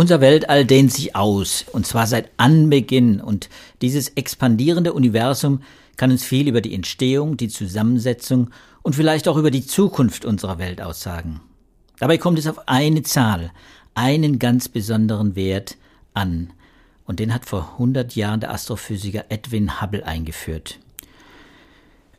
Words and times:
Unser 0.00 0.22
Weltall 0.22 0.64
dehnt 0.64 0.94
sich 0.94 1.14
aus, 1.14 1.66
und 1.72 1.86
zwar 1.86 2.06
seit 2.06 2.30
Anbeginn, 2.38 3.20
und 3.20 3.50
dieses 3.82 4.08
expandierende 4.08 4.94
Universum 4.94 5.60
kann 5.98 6.10
uns 6.10 6.24
viel 6.24 6.48
über 6.48 6.62
die 6.62 6.72
Entstehung, 6.72 7.36
die 7.36 7.48
Zusammensetzung 7.48 8.48
und 8.80 8.94
vielleicht 8.96 9.28
auch 9.28 9.36
über 9.36 9.50
die 9.50 9.66
Zukunft 9.66 10.24
unserer 10.24 10.58
Welt 10.58 10.80
aussagen. 10.80 11.42
Dabei 11.98 12.16
kommt 12.16 12.38
es 12.38 12.46
auf 12.46 12.66
eine 12.66 13.02
Zahl, 13.02 13.52
einen 13.92 14.38
ganz 14.38 14.70
besonderen 14.70 15.36
Wert 15.36 15.76
an, 16.14 16.54
und 17.04 17.18
den 17.20 17.34
hat 17.34 17.44
vor 17.44 17.72
100 17.72 18.16
Jahren 18.16 18.40
der 18.40 18.52
Astrophysiker 18.54 19.26
Edwin 19.28 19.82
Hubble 19.82 20.06
eingeführt 20.06 20.78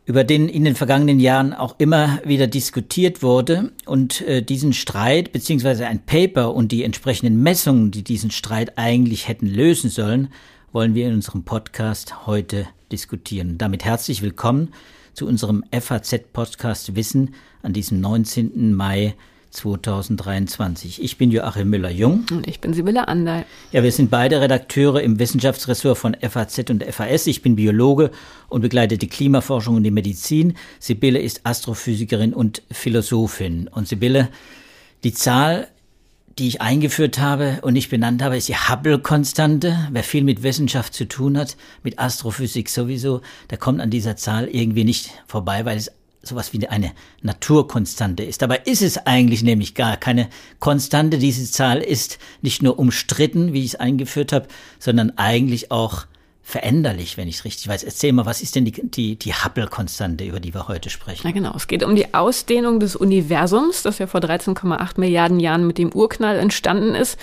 über 0.05 0.23
den 0.23 0.49
in 0.49 0.65
den 0.65 0.75
vergangenen 0.75 1.20
Jahren 1.20 1.54
auch 1.54 1.75
immer 1.77 2.20
wieder 2.25 2.47
diskutiert 2.47 3.21
wurde. 3.21 3.71
Und 3.86 4.21
äh, 4.21 4.41
diesen 4.41 4.73
Streit, 4.73 5.31
beziehungsweise 5.31 5.88
ein 5.88 6.05
Paper 6.05 6.53
und 6.53 6.71
die 6.71 6.84
entsprechenden 6.84 7.41
Messungen, 7.44 7.91
die 7.91 8.03
diesen 8.03 8.31
Streit 8.31 8.77
eigentlich 8.77 9.27
hätten 9.27 9.48
lösen 9.48 9.89
sollen, 9.89 10.30
wollen 10.72 10.95
wir 10.95 11.08
in 11.08 11.13
unserem 11.13 11.44
Podcast 11.44 12.25
heute 12.25 12.67
diskutieren. 12.91 13.58
Damit 13.58 13.85
herzlich 13.85 14.22
willkommen 14.22 14.73
zu 15.13 15.27
unserem 15.27 15.63
FAZ-Podcast 15.72 16.95
Wissen 16.95 17.36
an 17.61 17.73
diesem 17.73 17.99
19. 18.02 18.73
Mai 18.73 19.16
2023. 19.51 21.03
Ich 21.03 21.17
bin 21.17 21.29
Joachim 21.29 21.69
Müller-Jung. 21.69 22.25
Und 22.31 22.47
ich 22.47 22.61
bin 22.61 22.73
Sibylle 22.73 23.07
Andal. 23.07 23.45
Ja, 23.71 23.83
wir 23.83 23.91
sind 23.91 24.09
beide 24.09 24.41
Redakteure 24.41 25.01
im 25.01 25.19
Wissenschaftsressort 25.19 25.97
von 25.97 26.15
FAZ 26.15 26.69
und 26.69 26.83
FAS. 26.83 27.27
Ich 27.27 27.41
bin 27.41 27.55
Biologe 27.55 28.11
und 28.47 28.61
begleite 28.61 28.97
die 28.97 29.09
Klimaforschung 29.09 29.75
und 29.75 29.83
die 29.83 29.91
Medizin. 29.91 30.55
Sibylle 30.79 31.19
ist 31.19 31.41
Astrophysikerin 31.43 32.33
und 32.33 32.63
Philosophin. 32.71 33.67
Und 33.67 33.87
Sibylle, 33.87 34.29
die 35.03 35.13
Zahl, 35.13 35.67
die 36.39 36.47
ich 36.47 36.61
eingeführt 36.61 37.19
habe 37.19 37.59
und 37.61 37.73
nicht 37.73 37.89
benannt 37.89 38.23
habe, 38.23 38.38
ist 38.38 38.47
die 38.47 38.55
Hubble-Konstante. 38.55 39.89
Wer 39.91 40.03
viel 40.03 40.23
mit 40.23 40.43
Wissenschaft 40.43 40.93
zu 40.93 41.08
tun 41.08 41.38
hat, 41.38 41.58
mit 41.83 41.99
Astrophysik 41.99 42.69
sowieso, 42.69 43.21
der 43.49 43.58
kommt 43.58 43.81
an 43.81 43.89
dieser 43.89 44.15
Zahl 44.15 44.47
irgendwie 44.47 44.86
nicht 44.86 45.11
vorbei, 45.27 45.65
weil 45.65 45.77
es 45.77 45.91
sowas 46.23 46.53
wie 46.53 46.67
eine 46.67 46.91
Naturkonstante 47.22 48.23
ist. 48.23 48.41
Dabei 48.41 48.61
ist 48.66 48.81
es 48.81 49.05
eigentlich 49.05 49.44
nämlich 49.44 49.73
gar 49.73 49.97
keine 49.97 50.30
Konstante. 50.59 51.17
Diese 51.17 51.50
Zahl 51.50 51.80
ist 51.80 52.19
nicht 52.41 52.61
nur 52.61 52.77
umstritten, 52.77 53.53
wie 53.53 53.59
ich 53.59 53.73
es 53.73 53.75
eingeführt 53.75 54.31
habe, 54.31 54.47
sondern 54.80 55.17
eigentlich 55.17 55.72
auch 55.72 56.05
veränderlich, 56.44 57.17
wenn 57.17 57.27
ich 57.27 57.38
es 57.38 57.45
richtig 57.45 57.67
weiß. 57.67 57.83
Erzähl 57.83 58.14
mal, 58.14 58.25
was 58.25 58.42
ist 58.42 58.55
denn 58.55 58.66
die, 58.66 58.72
die, 58.72 59.16
die 59.16 59.33
Hubble-Konstante, 59.33 60.25
über 60.25 60.39
die 60.39 60.53
wir 60.53 60.67
heute 60.67 60.89
sprechen? 60.89 61.22
Na 61.23 61.31
genau, 61.31 61.53
es 61.55 61.67
geht 61.67 61.83
um 61.83 61.95
die 61.95 62.14
Ausdehnung 62.14 62.80
des 62.80 62.95
Universums, 62.95 63.83
das 63.83 63.99
ja 63.99 64.08
vor 64.08 64.19
13,8 64.19 64.99
Milliarden 64.99 65.39
Jahren 65.39 65.66
mit 65.66 65.77
dem 65.77 65.94
Urknall 65.94 66.38
entstanden 66.38 66.94
ist. 66.95 67.17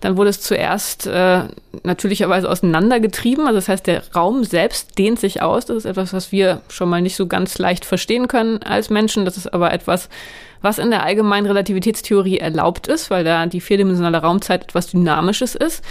Dann 0.00 0.16
wurde 0.16 0.30
es 0.30 0.40
zuerst 0.40 1.06
äh, 1.06 1.42
natürlicherweise 1.82 2.48
auseinandergetrieben. 2.48 3.46
Also 3.46 3.56
das 3.58 3.68
heißt, 3.68 3.86
der 3.86 4.02
Raum 4.14 4.44
selbst 4.44 4.98
dehnt 4.98 5.18
sich 5.18 5.42
aus. 5.42 5.66
Das 5.66 5.78
ist 5.78 5.84
etwas, 5.84 6.12
was 6.12 6.32
wir 6.32 6.60
schon 6.68 6.88
mal 6.88 7.00
nicht 7.00 7.16
so 7.16 7.26
ganz 7.26 7.58
leicht 7.58 7.84
verstehen 7.84 8.28
können 8.28 8.62
als 8.62 8.90
Menschen. 8.90 9.24
Das 9.24 9.36
ist 9.36 9.52
aber 9.52 9.72
etwas, 9.72 10.08
was 10.62 10.78
in 10.78 10.90
der 10.90 11.04
allgemeinen 11.04 11.46
Relativitätstheorie 11.46 12.38
erlaubt 12.38 12.86
ist, 12.86 13.10
weil 13.10 13.24
da 13.24 13.46
die 13.46 13.60
vierdimensionale 13.60 14.18
Raumzeit 14.18 14.64
etwas 14.64 14.88
Dynamisches 14.88 15.54
ist. 15.54 15.84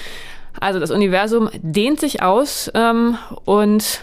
Also 0.59 0.79
das 0.79 0.91
Universum 0.91 1.49
dehnt 1.53 1.99
sich 1.99 2.21
aus 2.21 2.71
ähm, 2.73 3.17
und 3.45 4.01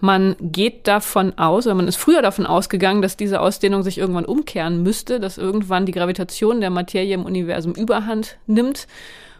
man 0.00 0.34
geht 0.40 0.88
davon 0.88 1.38
aus, 1.38 1.66
oder 1.66 1.74
man 1.74 1.88
ist 1.88 1.96
früher 1.96 2.22
davon 2.22 2.46
ausgegangen, 2.46 3.02
dass 3.02 3.18
diese 3.18 3.40
Ausdehnung 3.40 3.82
sich 3.82 3.98
irgendwann 3.98 4.24
umkehren 4.24 4.82
müsste, 4.82 5.20
dass 5.20 5.36
irgendwann 5.36 5.84
die 5.84 5.92
Gravitation 5.92 6.60
der 6.60 6.70
Materie 6.70 7.14
im 7.14 7.26
Universum 7.26 7.74
überhand 7.74 8.38
nimmt 8.46 8.86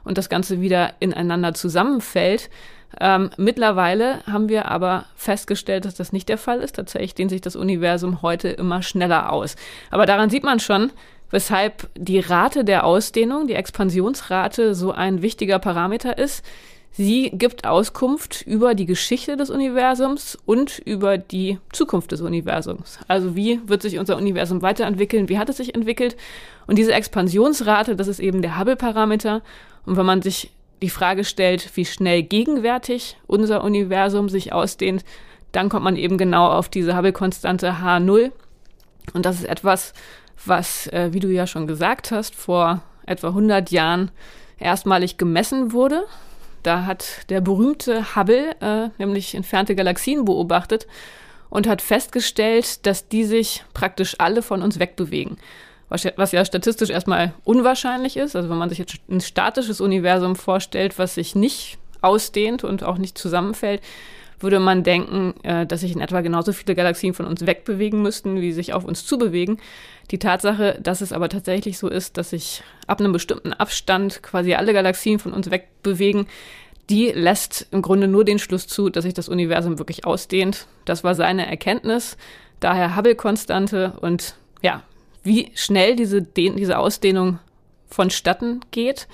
und 0.04 0.18
das 0.18 0.28
Ganze 0.28 0.60
wieder 0.60 0.94
ineinander 1.00 1.54
zusammenfällt. 1.54 2.50
Ähm, 2.98 3.30
mittlerweile 3.36 4.24
haben 4.26 4.48
wir 4.48 4.66
aber 4.66 5.04
festgestellt, 5.14 5.84
dass 5.84 5.94
das 5.94 6.12
nicht 6.12 6.28
der 6.28 6.38
Fall 6.38 6.60
ist. 6.60 6.76
Tatsächlich 6.76 7.14
dehnt 7.14 7.30
sich 7.30 7.40
das 7.40 7.56
Universum 7.56 8.22
heute 8.22 8.48
immer 8.48 8.82
schneller 8.82 9.32
aus. 9.32 9.56
Aber 9.90 10.06
daran 10.06 10.30
sieht 10.30 10.42
man 10.42 10.58
schon, 10.58 10.90
weshalb 11.30 11.88
die 11.94 12.18
Rate 12.18 12.64
der 12.64 12.84
Ausdehnung, 12.84 13.46
die 13.46 13.54
Expansionsrate, 13.54 14.74
so 14.74 14.92
ein 14.92 15.22
wichtiger 15.22 15.58
Parameter 15.58 16.18
ist. 16.18 16.44
Sie 16.92 17.30
gibt 17.32 17.66
Auskunft 17.66 18.42
über 18.42 18.74
die 18.74 18.86
Geschichte 18.86 19.36
des 19.36 19.48
Universums 19.48 20.36
und 20.44 20.80
über 20.80 21.18
die 21.18 21.58
Zukunft 21.72 22.10
des 22.10 22.20
Universums. 22.20 22.98
Also 23.06 23.36
wie 23.36 23.60
wird 23.68 23.82
sich 23.82 24.00
unser 24.00 24.16
Universum 24.16 24.60
weiterentwickeln? 24.60 25.28
Wie 25.28 25.38
hat 25.38 25.48
es 25.48 25.58
sich 25.58 25.76
entwickelt? 25.76 26.16
Und 26.66 26.78
diese 26.78 26.92
Expansionsrate, 26.92 27.94
das 27.94 28.08
ist 28.08 28.18
eben 28.18 28.42
der 28.42 28.58
Hubble-Parameter. 28.58 29.42
Und 29.86 29.96
wenn 29.96 30.06
man 30.06 30.22
sich 30.22 30.50
die 30.82 30.90
Frage 30.90 31.24
stellt, 31.24 31.76
wie 31.76 31.84
schnell 31.84 32.22
gegenwärtig 32.22 33.16
unser 33.26 33.62
Universum 33.62 34.28
sich 34.28 34.52
ausdehnt, 34.52 35.04
dann 35.52 35.68
kommt 35.68 35.84
man 35.84 35.96
eben 35.96 36.16
genau 36.16 36.50
auf 36.50 36.68
diese 36.68 36.96
Hubble-Konstante 36.96 37.76
H0. 37.82 38.30
Und 39.12 39.26
das 39.26 39.36
ist 39.36 39.48
etwas, 39.48 39.92
was, 40.44 40.86
äh, 40.88 41.10
wie 41.12 41.20
du 41.20 41.28
ja 41.28 41.46
schon 41.46 41.66
gesagt 41.66 42.10
hast, 42.10 42.34
vor 42.34 42.82
etwa 43.06 43.28
100 43.28 43.70
Jahren 43.70 44.10
erstmalig 44.58 45.18
gemessen 45.18 45.72
wurde. 45.72 46.04
Da 46.62 46.84
hat 46.84 47.30
der 47.30 47.40
berühmte 47.40 48.14
Hubble 48.14 48.54
äh, 48.60 48.90
nämlich 48.98 49.34
entfernte 49.34 49.74
Galaxien 49.74 50.24
beobachtet 50.24 50.86
und 51.48 51.66
hat 51.66 51.82
festgestellt, 51.82 52.86
dass 52.86 53.08
die 53.08 53.24
sich 53.24 53.64
praktisch 53.74 54.14
alle 54.18 54.42
von 54.42 54.62
uns 54.62 54.78
wegbewegen 54.78 55.38
was 55.90 56.04
ja, 56.04 56.12
was 56.16 56.32
ja 56.32 56.42
statistisch 56.44 56.88
erstmal 56.88 57.34
unwahrscheinlich 57.44 58.16
ist. 58.16 58.34
Also 58.34 58.48
wenn 58.48 58.56
man 58.56 58.70
sich 58.70 58.78
jetzt 58.78 58.96
ein 59.10 59.20
statisches 59.20 59.82
Universum 59.82 60.36
vorstellt, 60.36 60.98
was 60.98 61.16
sich 61.16 61.34
nicht 61.34 61.76
ausdehnt 62.00 62.64
und 62.64 62.82
auch 62.82 62.96
nicht 62.96 63.18
zusammenfällt, 63.18 63.82
würde 64.38 64.58
man 64.58 64.82
denken, 64.82 65.34
äh, 65.42 65.66
dass 65.66 65.80
sich 65.80 65.92
in 65.92 66.00
etwa 66.00 66.22
genauso 66.22 66.52
viele 66.52 66.74
Galaxien 66.74 67.12
von 67.12 67.26
uns 67.26 67.46
wegbewegen 67.46 68.00
müssten, 68.00 68.40
wie 68.40 68.52
sich 68.52 68.72
auf 68.72 68.84
uns 68.84 69.04
zubewegen. 69.04 69.58
Die 70.10 70.18
Tatsache, 70.18 70.78
dass 70.82 71.02
es 71.02 71.12
aber 71.12 71.28
tatsächlich 71.28 71.76
so 71.76 71.88
ist, 71.88 72.16
dass 72.16 72.30
sich 72.30 72.62
ab 72.86 73.00
einem 73.00 73.12
bestimmten 73.12 73.52
Abstand 73.52 74.22
quasi 74.22 74.54
alle 74.54 74.72
Galaxien 74.72 75.18
von 75.18 75.34
uns 75.34 75.50
wegbewegen, 75.50 76.26
die 76.88 77.08
lässt 77.08 77.68
im 77.70 77.82
Grunde 77.82 78.08
nur 78.08 78.24
den 78.24 78.38
Schluss 78.38 78.66
zu, 78.66 78.88
dass 78.88 79.04
sich 79.04 79.14
das 79.14 79.28
Universum 79.28 79.78
wirklich 79.78 80.06
ausdehnt. 80.06 80.66
Das 80.84 81.04
war 81.04 81.14
seine 81.14 81.46
Erkenntnis, 81.46 82.16
daher 82.60 82.96
Hubble-Konstante 82.96 83.98
und 84.00 84.34
ja, 84.62 84.82
wie 85.22 85.52
schnell 85.54 85.96
diese, 85.96 86.22
diese 86.22 86.78
Ausdehnung 86.78 87.38
vonstatten 87.88 88.60
geht. 88.70 89.08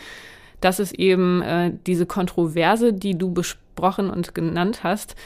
Das 0.60 0.78
ist 0.78 0.94
eben 0.94 1.42
äh, 1.42 1.72
diese 1.86 2.06
Kontroverse, 2.06 2.92
die 2.92 3.16
du 3.16 3.32
besprochen 3.32 4.10
und 4.10 4.34
genannt 4.34 4.84
hast. 4.84 5.16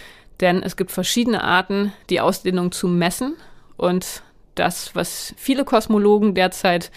Denn 0.40 0.62
es 0.62 0.76
gibt 0.76 0.90
verschiedene 0.90 1.44
Arten, 1.44 1.92
die 2.08 2.20
Ausdehnung 2.20 2.72
zu 2.72 2.88
messen. 2.88 3.34
Und 3.76 4.22
das, 4.54 4.94
was 4.94 5.34
viele 5.36 5.64
Kosmologen 5.64 6.34
derzeit 6.34 6.90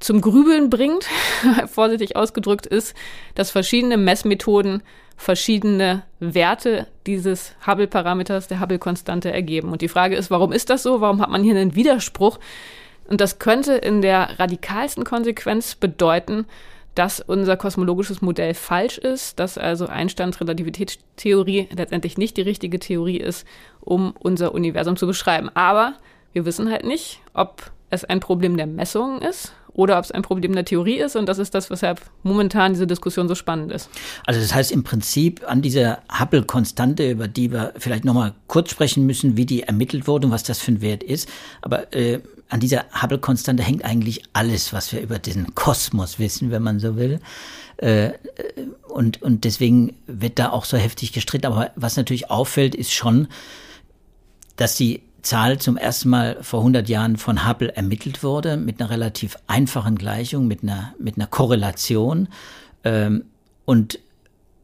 zum 0.00 0.20
Grübeln 0.20 0.68
bringt, 0.68 1.06
vorsichtig 1.66 2.16
ausgedrückt, 2.16 2.66
ist, 2.66 2.94
dass 3.34 3.50
verschiedene 3.50 3.96
Messmethoden 3.96 4.82
verschiedene 5.16 6.02
Werte 6.20 6.86
dieses 7.06 7.54
Hubble-Parameters, 7.66 8.48
der 8.48 8.60
Hubble-Konstante 8.60 9.32
ergeben. 9.32 9.72
Und 9.72 9.80
die 9.80 9.88
Frage 9.88 10.14
ist, 10.14 10.30
warum 10.30 10.52
ist 10.52 10.68
das 10.68 10.82
so? 10.82 11.00
Warum 11.00 11.22
hat 11.22 11.30
man 11.30 11.42
hier 11.42 11.56
einen 11.56 11.74
Widerspruch? 11.74 12.38
Und 13.08 13.20
das 13.20 13.38
könnte 13.38 13.74
in 13.74 14.02
der 14.02 14.38
radikalsten 14.38 15.04
Konsequenz 15.04 15.74
bedeuten, 15.74 16.46
dass 16.94 17.20
unser 17.20 17.56
kosmologisches 17.56 18.22
Modell 18.22 18.54
falsch 18.54 18.98
ist, 18.98 19.38
dass 19.38 19.58
also 19.58 19.86
Einsteins 19.86 20.40
Relativitätstheorie 20.40 21.68
letztendlich 21.70 22.16
nicht 22.16 22.36
die 22.36 22.42
richtige 22.42 22.78
Theorie 22.78 23.18
ist, 23.18 23.46
um 23.80 24.14
unser 24.18 24.54
Universum 24.54 24.96
zu 24.96 25.06
beschreiben. 25.06 25.50
Aber 25.54 25.94
wir 26.32 26.46
wissen 26.46 26.70
halt 26.70 26.84
nicht, 26.84 27.20
ob 27.34 27.70
es 27.90 28.04
ein 28.04 28.20
Problem 28.20 28.56
der 28.56 28.66
Messungen 28.66 29.22
ist 29.22 29.52
oder 29.76 29.98
ob 29.98 30.04
es 30.04 30.10
ein 30.10 30.22
Problem 30.22 30.54
der 30.54 30.64
Theorie 30.64 30.96
ist. 30.96 31.16
Und 31.16 31.26
das 31.26 31.38
ist 31.38 31.54
das, 31.54 31.70
weshalb 31.70 32.00
momentan 32.22 32.72
diese 32.72 32.86
Diskussion 32.86 33.28
so 33.28 33.34
spannend 33.34 33.70
ist. 33.72 33.90
Also 34.24 34.40
das 34.40 34.54
heißt 34.54 34.72
im 34.72 34.84
Prinzip 34.84 35.42
an 35.46 35.62
dieser 35.62 35.98
Hubble-Konstante, 36.18 37.10
über 37.10 37.28
die 37.28 37.52
wir 37.52 37.74
vielleicht 37.76 38.04
nochmal 38.04 38.34
kurz 38.46 38.70
sprechen 38.70 39.04
müssen, 39.06 39.36
wie 39.36 39.46
die 39.46 39.62
ermittelt 39.62 40.06
wurde 40.06 40.26
und 40.26 40.32
was 40.32 40.44
das 40.44 40.60
für 40.60 40.72
ein 40.72 40.80
Wert 40.80 41.02
ist. 41.02 41.28
Aber 41.60 41.92
äh, 41.94 42.20
an 42.48 42.60
dieser 42.60 42.86
Hubble-Konstante 43.00 43.62
hängt 43.62 43.84
eigentlich 43.84 44.22
alles, 44.32 44.72
was 44.72 44.92
wir 44.92 45.00
über 45.00 45.18
diesen 45.18 45.54
Kosmos 45.54 46.18
wissen, 46.18 46.50
wenn 46.50 46.62
man 46.62 46.80
so 46.80 46.96
will. 46.96 47.20
Äh, 47.76 48.12
und, 48.88 49.20
und 49.20 49.44
deswegen 49.44 49.94
wird 50.06 50.38
da 50.38 50.50
auch 50.50 50.64
so 50.64 50.78
heftig 50.78 51.12
gestritten. 51.12 51.46
Aber 51.46 51.70
was 51.76 51.96
natürlich 51.96 52.30
auffällt, 52.30 52.74
ist 52.74 52.94
schon, 52.94 53.28
dass 54.56 54.76
die 54.76 55.02
Zahl 55.22 55.58
zum 55.58 55.76
ersten 55.76 56.08
Mal 56.08 56.38
vor 56.42 56.60
100 56.60 56.88
Jahren 56.88 57.16
von 57.16 57.48
Hubble 57.48 57.74
ermittelt 57.74 58.22
wurde, 58.22 58.56
mit 58.56 58.80
einer 58.80 58.90
relativ 58.90 59.36
einfachen 59.46 59.96
Gleichung, 59.96 60.46
mit 60.46 60.62
einer, 60.62 60.94
mit 60.98 61.16
einer 61.16 61.26
Korrelation. 61.26 62.28
Ähm, 62.84 63.24
und 63.64 63.98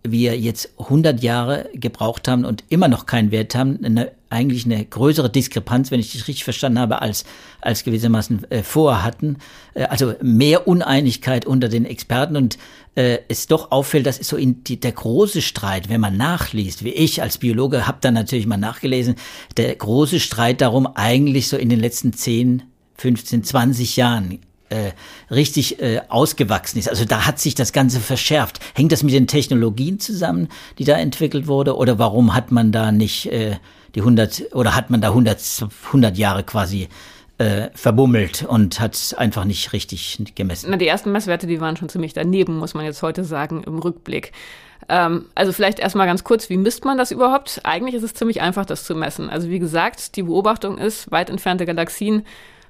wir 0.05 0.39
jetzt 0.39 0.71
100 0.79 1.23
Jahre 1.23 1.69
gebraucht 1.75 2.29
haben 2.29 2.45
und 2.45 2.65
immer 2.69 2.89
noch 2.89 3.07
keinen 3.07 3.31
Wert 3.31 3.55
haben, 3.55 3.85
eine 3.85 4.13
eigentlich 4.33 4.65
eine 4.65 4.85
größere 4.85 5.31
Diskrepanz, 5.31 5.91
wenn 5.91 6.01
ich 6.01 6.13
dich 6.13 6.27
richtig 6.27 6.45
verstanden 6.45 6.79
habe, 6.79 7.03
als, 7.03 7.25
als 7.61 7.85
gewissermaßen 7.85 8.51
äh, 8.51 8.63
vorher 8.63 9.05
hatten. 9.05 9.37
Äh, 9.75 9.85
also 9.85 10.15
mehr 10.23 10.67
Uneinigkeit 10.67 11.47
unter 11.47 11.69
den 11.69 11.85
Experten 11.85 12.37
und 12.37 12.59
äh, 12.95 13.19
es 13.29 13.47
doch 13.47 13.71
auffällt, 13.71 14.07
das 14.07 14.19
ist 14.19 14.29
so 14.29 14.37
in 14.37 14.65
die, 14.65 14.81
der 14.81 14.93
große 14.93 15.43
Streit, 15.43 15.89
wenn 15.89 16.01
man 16.01 16.17
nachliest, 16.17 16.85
wie 16.85 16.91
ich 16.91 17.23
als 17.23 17.39
Biologe 17.39 17.87
habe 17.87 17.99
dann 18.01 18.15
natürlich 18.15 18.47
mal 18.47 18.57
nachgelesen, 18.57 19.15
der 19.57 19.75
große 19.75 20.21
Streit 20.21 20.61
darum 20.61 20.87
eigentlich 20.87 21.49
so 21.49 21.57
in 21.57 21.69
den 21.69 21.81
letzten 21.81 22.13
10, 22.13 22.63
15, 22.97 23.45
20 23.45 23.97
Jahren 23.97 24.39
äh, 24.73 24.93
richtig 25.31 25.81
äh, 25.81 26.01
ausgewachsen 26.09 26.79
ist. 26.79 26.89
Also 26.89 27.05
da 27.05 27.27
hat 27.27 27.39
sich 27.39 27.55
das 27.55 27.73
Ganze 27.73 28.01
verschärft. 28.01 28.61
Hängt 28.75 28.91
das 28.93 29.03
mit 29.03 29.13
den 29.13 29.27
Technologien 29.27 30.01
zusammen, 30.01 30.49
die 30.79 30.85
da 30.85 30.97
entwickelt 30.97 31.47
wurde? 31.47 31.77
Oder 31.77 31.99
warum 31.99 32.35
hat 32.35 32.51
man 32.51 32.73
da 32.73 32.91
nicht 32.91 33.27
äh, 33.27 33.57
die 33.95 34.01
100 34.01 34.55
oder 34.55 34.75
hat 34.75 34.91
man 34.91 35.01
da 35.01 35.09
100, 35.09 35.67
100 35.87 36.17
Jahre 36.17 36.43
quasi 36.43 36.89
äh, 37.39 37.69
verbummelt 37.75 38.45
und 38.49 38.81
hat 38.81 39.15
einfach 39.19 39.45
nicht 39.45 39.73
richtig 39.73 40.23
gemessen? 40.35 40.71
Na, 40.71 40.77
die 40.77 40.89
ersten 40.89 41.13
Messwerte, 41.13 41.47
die 41.47 41.61
waren 41.61 41.77
schon 41.77 41.89
ziemlich 41.89 42.15
daneben, 42.15 42.57
muss 42.57 42.75
man 42.75 42.85
jetzt 42.85 43.03
heute 43.03 43.25
sagen, 43.25 43.63
im 43.65 43.79
Rückblick. 43.79 44.33
Ähm, 44.89 45.27
also 45.35 45.53
vielleicht 45.53 45.79
erstmal 45.79 46.07
ganz 46.07 46.25
kurz, 46.25 46.49
wie 46.49 46.57
misst 46.57 46.85
man 46.85 46.99
das 46.99 47.11
überhaupt? 47.11 47.61
Eigentlich 47.65 47.95
ist 47.95 48.03
es 48.03 48.15
ziemlich 48.15 48.41
einfach, 48.41 48.65
das 48.65 48.85
zu 48.85 48.95
messen. 48.95 49.29
Also 49.29 49.49
wie 49.49 49.59
gesagt, 49.59 50.17
die 50.17 50.23
Beobachtung 50.23 50.79
ist, 50.79 51.11
weit 51.11 51.31
entfernte 51.31 51.67
Galaxien 51.67 52.25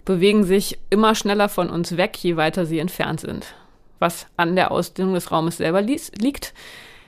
bewegen 0.04 0.44
sich 0.44 0.78
immer 0.90 1.14
schneller 1.14 1.48
von 1.48 1.70
uns 1.70 1.96
weg, 1.96 2.16
je 2.16 2.36
weiter 2.36 2.66
sie 2.66 2.78
entfernt 2.78 3.20
sind, 3.20 3.54
was 3.98 4.26
an 4.36 4.56
der 4.56 4.70
Ausdehnung 4.70 5.14
des 5.14 5.30
Raumes 5.30 5.58
selber 5.58 5.80
liegt. 5.82 6.54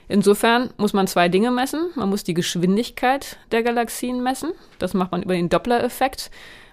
Insofern 0.07 0.69
muss 0.77 0.93
man 0.93 1.07
zwei 1.07 1.29
Dinge 1.29 1.51
messen. 1.51 1.89
Man 1.95 2.09
muss 2.09 2.23
die 2.23 2.35
Geschwindigkeit 2.35 3.37
der 3.51 3.63
Galaxien 3.63 4.21
messen. 4.21 4.51
Das 4.77 4.93
macht 4.93 5.11
man 5.11 5.23
über 5.23 5.33
den 5.33 5.49
Doppler-Effekt, 5.49 6.29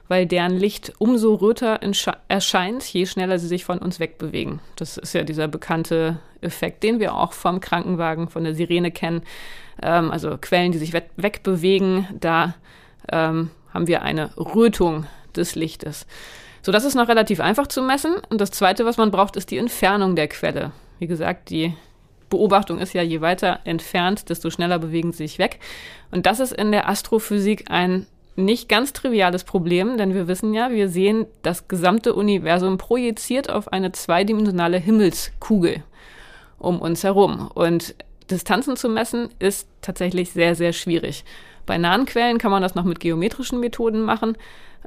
weil 0.09 0.27
deren 0.27 0.57
Licht 0.59 0.93
umso 0.99 1.35
röter 1.35 1.81
erscheint, 2.29 2.85
je 2.85 3.07
schneller 3.07 3.39
sie 3.39 3.49
sich 3.49 3.65
von 3.65 3.79
uns 3.79 4.01
wegbewegen. 4.01 4.61
Das 4.77 4.99
ist 4.99 5.15
ja 5.15 5.25
dieser 5.25 5.49
bekannte 5.49 6.19
Effekt, 6.43 6.83
den 6.83 7.01
wir 7.01 7.15
auch 7.15 7.33
vom 7.33 7.61
Krankenwagen, 7.61 8.29
von 8.29 8.45
der 8.45 8.55
Sirene 8.55 8.91
kennen. 8.91 9.23
Ähm, 9.83 10.11
also 10.11 10.37
Quellen, 10.39 10.73
die 10.73 10.79
sich 10.79 10.93
wegbewegen, 10.93 12.07
da 12.19 12.55
ähm, 13.11 13.51
haben 13.73 13.87
wir 13.87 14.03
eine 14.03 14.37
Rötung 14.37 15.07
des 15.37 15.55
Lichtes. 15.55 16.07
So, 16.63 16.73
das 16.73 16.85
ist 16.85 16.95
noch 16.95 17.09
relativ 17.09 17.41
einfach 17.41 17.67
zu 17.67 17.83
messen. 17.83 18.15
Und 18.29 18.41
das 18.41 18.51
Zweite, 18.51 18.85
was 18.85 18.97
man 18.97 19.11
braucht, 19.11 19.37
ist 19.37 19.51
die 19.51 19.59
Entfernung 19.59 20.15
der 20.15 20.29
Quelle. 20.29 20.73
Wie 20.99 21.07
gesagt, 21.07 21.51
die 21.51 21.75
Beobachtung 22.31 22.79
ist 22.79 22.95
ja, 22.95 23.03
je 23.03 23.21
weiter 23.21 23.61
entfernt, 23.65 24.31
desto 24.31 24.51
schneller 24.51 24.79
bewegen 24.79 25.13
sie 25.13 25.27
sich 25.27 25.39
weg. 25.39 25.59
Und 26.11 26.27
das 26.27 26.41
ist 26.41 26.53
in 26.53 26.73
der 26.73 26.89
Astrophysik 26.89 27.71
ein 27.71 28.07
nicht 28.37 28.69
ganz 28.69 28.93
triviales 28.93 29.45
Problem, 29.45 29.99
denn 29.99 30.15
wir 30.15 30.27
wissen 30.29 30.55
ja, 30.55 30.71
wir 30.71 30.89
sehen 30.89 31.27
das 31.43 31.69
gesamte 31.69 32.15
Universum 32.15 32.79
projiziert 32.79 33.51
auf 33.51 33.73
eine 33.73 33.93
zweidimensionale 33.93 34.79
Himmelskugel 34.79 35.83
um 36.59 36.81
uns 36.81 37.05
herum. 37.05 37.51
Und 37.53 37.95
Distanzen 38.31 38.77
zu 38.77 38.89
messen 38.89 39.29
ist 39.39 39.69
tatsächlich 39.83 40.31
sehr, 40.31 40.55
sehr 40.55 40.73
schwierig. 40.73 41.25
Bei 41.67 41.79
nahen 41.79 42.07
Quellen 42.07 42.39
kann 42.39 42.51
man 42.51 42.63
das 42.63 42.75
noch 42.75 42.85
mit 42.85 43.01
geometrischen 43.01 43.61
Methoden 43.61 44.03
machen. 44.03 44.37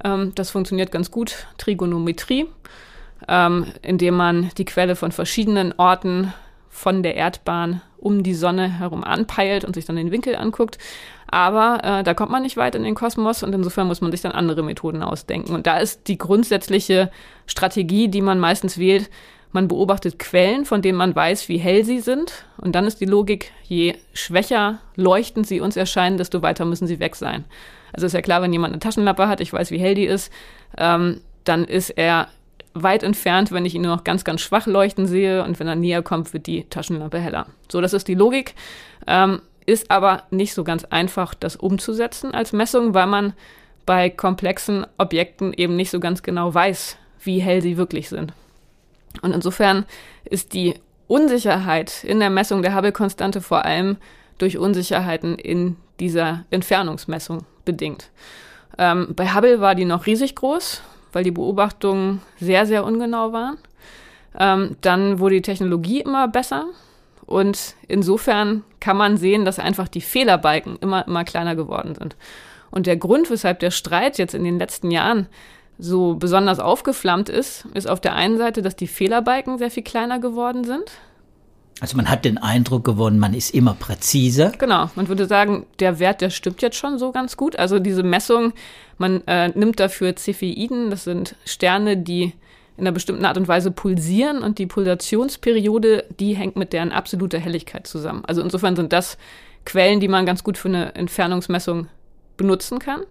Ähm, 0.03 0.33
das 0.35 0.49
funktioniert 0.49 0.91
ganz 0.91 1.11
gut. 1.11 1.47
Trigonometrie, 1.57 2.47
ähm, 3.27 3.67
indem 3.81 4.15
man 4.15 4.51
die 4.57 4.65
Quelle 4.65 4.95
von 4.95 5.11
verschiedenen 5.11 5.73
Orten 5.77 6.33
von 6.69 7.03
der 7.03 7.15
Erdbahn 7.15 7.81
um 7.97 8.21
die 8.21 8.33
Sonne 8.33 8.67
herum 8.79 9.03
anpeilt 9.03 9.63
und 9.63 9.73
sich 9.73 9.85
dann 9.85 9.95
den 9.95 10.11
Winkel 10.11 10.35
anguckt. 10.35 10.77
Aber 11.27 11.79
äh, 11.83 12.03
da 12.03 12.13
kommt 12.13 12.31
man 12.31 12.43
nicht 12.43 12.57
weit 12.57 12.75
in 12.75 12.83
den 12.83 12.95
Kosmos 12.95 13.43
und 13.43 13.53
insofern 13.53 13.87
muss 13.87 14.01
man 14.01 14.11
sich 14.11 14.21
dann 14.21 14.33
andere 14.33 14.61
Methoden 14.61 15.01
ausdenken. 15.01 15.55
Und 15.55 15.65
da 15.65 15.77
ist 15.77 16.07
die 16.07 16.17
grundsätzliche 16.17 17.09
Strategie, 17.47 18.09
die 18.09 18.21
man 18.21 18.39
meistens 18.39 18.77
wählt, 18.77 19.09
man 19.55 19.67
beobachtet 19.67 20.19
Quellen, 20.19 20.65
von 20.65 20.83
denen 20.83 20.97
man 20.97 21.15
weiß, 21.15 21.49
wie 21.49 21.57
hell 21.57 21.83
sie 21.83 21.99
sind. 21.99 22.45
Und 22.57 22.75
dann 22.75 22.85
ist 22.85 23.01
die 23.01 23.05
Logik, 23.05 23.51
je 23.63 23.95
schwächer 24.13 24.79
leuchtend 24.95 25.47
sie 25.47 25.61
uns 25.61 25.75
erscheinen, 25.75 26.17
desto 26.17 26.43
weiter 26.43 26.65
müssen 26.65 26.85
sie 26.85 26.99
weg 26.99 27.15
sein. 27.15 27.45
Also 27.91 28.05
ist 28.05 28.13
ja 28.13 28.21
klar, 28.21 28.41
wenn 28.41 28.53
jemand 28.53 28.73
eine 28.73 28.79
Taschenlampe 28.79 29.27
hat, 29.27 29.41
ich 29.41 29.51
weiß, 29.51 29.71
wie 29.71 29.79
hell 29.79 29.95
die 29.95 30.05
ist, 30.05 30.31
ähm, 30.77 31.21
dann 31.45 31.63
ist 31.63 31.89
er 31.91 32.27
weit 32.73 33.03
entfernt, 33.03 33.51
wenn 33.51 33.65
ich 33.65 33.73
ihn 33.73 33.83
nur 33.83 33.95
noch 33.95 34.03
ganz, 34.03 34.25
ganz 34.25 34.41
schwach 34.41 34.67
leuchten 34.67 35.07
sehe 35.07 35.43
und 35.43 35.59
wenn 35.59 35.67
er 35.67 35.75
näher 35.75 36.03
kommt, 36.03 36.33
wird 36.33 36.45
die 36.45 36.65
Taschenlampe 36.69 37.19
heller. 37.19 37.47
So, 37.71 37.79
das 37.79 37.93
ist 37.93 38.07
die 38.07 38.15
Logik. 38.15 38.53
Ähm, 39.07 39.41
ist 39.65 39.89
aber 39.89 40.23
nicht 40.29 40.53
so 40.53 40.63
ganz 40.63 40.83
einfach, 40.83 41.33
das 41.33 41.55
umzusetzen 41.55 42.33
als 42.33 42.53
Messung, 42.53 42.93
weil 42.93 43.07
man 43.07 43.33
bei 43.85 44.09
komplexen 44.09 44.85
Objekten 44.97 45.53
eben 45.53 45.75
nicht 45.75 45.89
so 45.89 45.99
ganz 45.99 46.21
genau 46.21 46.53
weiß, 46.53 46.97
wie 47.23 47.39
hell 47.39 47.61
sie 47.61 47.77
wirklich 47.77 48.09
sind. 48.09 48.33
Und 49.21 49.33
insofern 49.33 49.85
ist 50.23 50.53
die 50.53 50.75
Unsicherheit 51.07 52.03
in 52.03 52.19
der 52.19 52.29
Messung 52.29 52.61
der 52.61 52.75
Hubble-Konstante 52.75 53.41
vor 53.41 53.65
allem 53.65 53.97
durch 54.37 54.57
Unsicherheiten 54.57 55.37
in 55.37 55.77
dieser 55.99 56.45
Entfernungsmessung 56.49 57.45
bedingt. 57.63 58.09
Ähm, 58.77 59.13
bei 59.15 59.33
Hubble 59.33 59.61
war 59.61 59.75
die 59.75 59.85
noch 59.85 60.05
riesig 60.05 60.35
groß, 60.35 60.81
weil 61.13 61.23
die 61.23 61.31
Beobachtungen 61.31 62.21
sehr, 62.39 62.65
sehr 62.65 62.83
ungenau 62.83 63.31
waren. 63.31 63.57
Ähm, 64.37 64.75
dann 64.81 65.19
wurde 65.19 65.35
die 65.35 65.41
Technologie 65.41 66.01
immer 66.01 66.27
besser 66.27 66.65
und 67.25 67.75
insofern 67.87 68.63
kann 68.79 68.97
man 68.97 69.17
sehen, 69.17 69.45
dass 69.45 69.59
einfach 69.59 69.87
die 69.87 70.01
Fehlerbalken 70.01 70.77
immer, 70.81 71.07
immer 71.07 71.23
kleiner 71.23 71.55
geworden 71.55 71.95
sind. 71.95 72.15
Und 72.69 72.87
der 72.87 72.97
Grund, 72.97 73.29
weshalb 73.29 73.59
der 73.59 73.71
Streit 73.71 74.17
jetzt 74.17 74.35
in 74.35 74.43
den 74.43 74.59
letzten 74.59 74.91
Jahren 74.91 75.27
so 75.77 76.15
besonders 76.15 76.59
aufgeflammt 76.59 77.29
ist, 77.29 77.65
ist 77.73 77.89
auf 77.89 77.99
der 77.99 78.15
einen 78.15 78.37
Seite, 78.37 78.61
dass 78.61 78.75
die 78.75 78.87
Fehlerbalken 78.87 79.57
sehr 79.57 79.71
viel 79.71 79.83
kleiner 79.83 80.19
geworden 80.19 80.63
sind. 80.63 80.91
Also 81.81 81.97
man 81.97 82.09
hat 82.09 82.23
den 82.23 82.37
Eindruck 82.37 82.85
gewonnen, 82.85 83.19
man 83.19 83.33
ist 83.33 83.53
immer 83.53 83.73
präziser. 83.73 84.53
Genau, 84.57 84.89
man 84.95 85.09
würde 85.09 85.25
sagen, 85.25 85.65
der 85.79 85.99
Wert, 85.99 86.21
der 86.21 86.29
stimmt 86.29 86.61
jetzt 86.61 86.77
schon 86.77 86.97
so 86.97 87.11
ganz 87.11 87.35
gut. 87.35 87.57
Also 87.57 87.79
diese 87.79 88.03
Messung, 88.03 88.53
man 88.97 89.21
äh, 89.27 89.49
nimmt 89.49 89.81
dafür 89.81 90.15
Cepheiden, 90.15 90.89
das 90.89 91.03
sind 91.03 91.35
Sterne, 91.43 91.97
die 91.97 92.33
in 92.77 92.83
einer 92.83 92.93
bestimmten 92.93 93.25
Art 93.25 93.37
und 93.37 93.47
Weise 93.49 93.71
pulsieren 93.71 94.41
und 94.41 94.57
die 94.57 94.67
Pulsationsperiode, 94.67 96.05
die 96.19 96.35
hängt 96.35 96.55
mit 96.55 96.71
deren 96.71 96.91
absoluter 96.91 97.39
Helligkeit 97.39 97.87
zusammen. 97.87 98.23
Also 98.25 98.41
insofern 98.41 98.75
sind 98.77 98.93
das 98.93 99.17
Quellen, 99.65 99.99
die 99.99 100.07
man 100.07 100.25
ganz 100.25 100.43
gut 100.43 100.57
für 100.57 100.69
eine 100.69 100.95
Entfernungsmessung 100.95 101.87
benutzen 102.37 102.79
kann. 102.79 103.01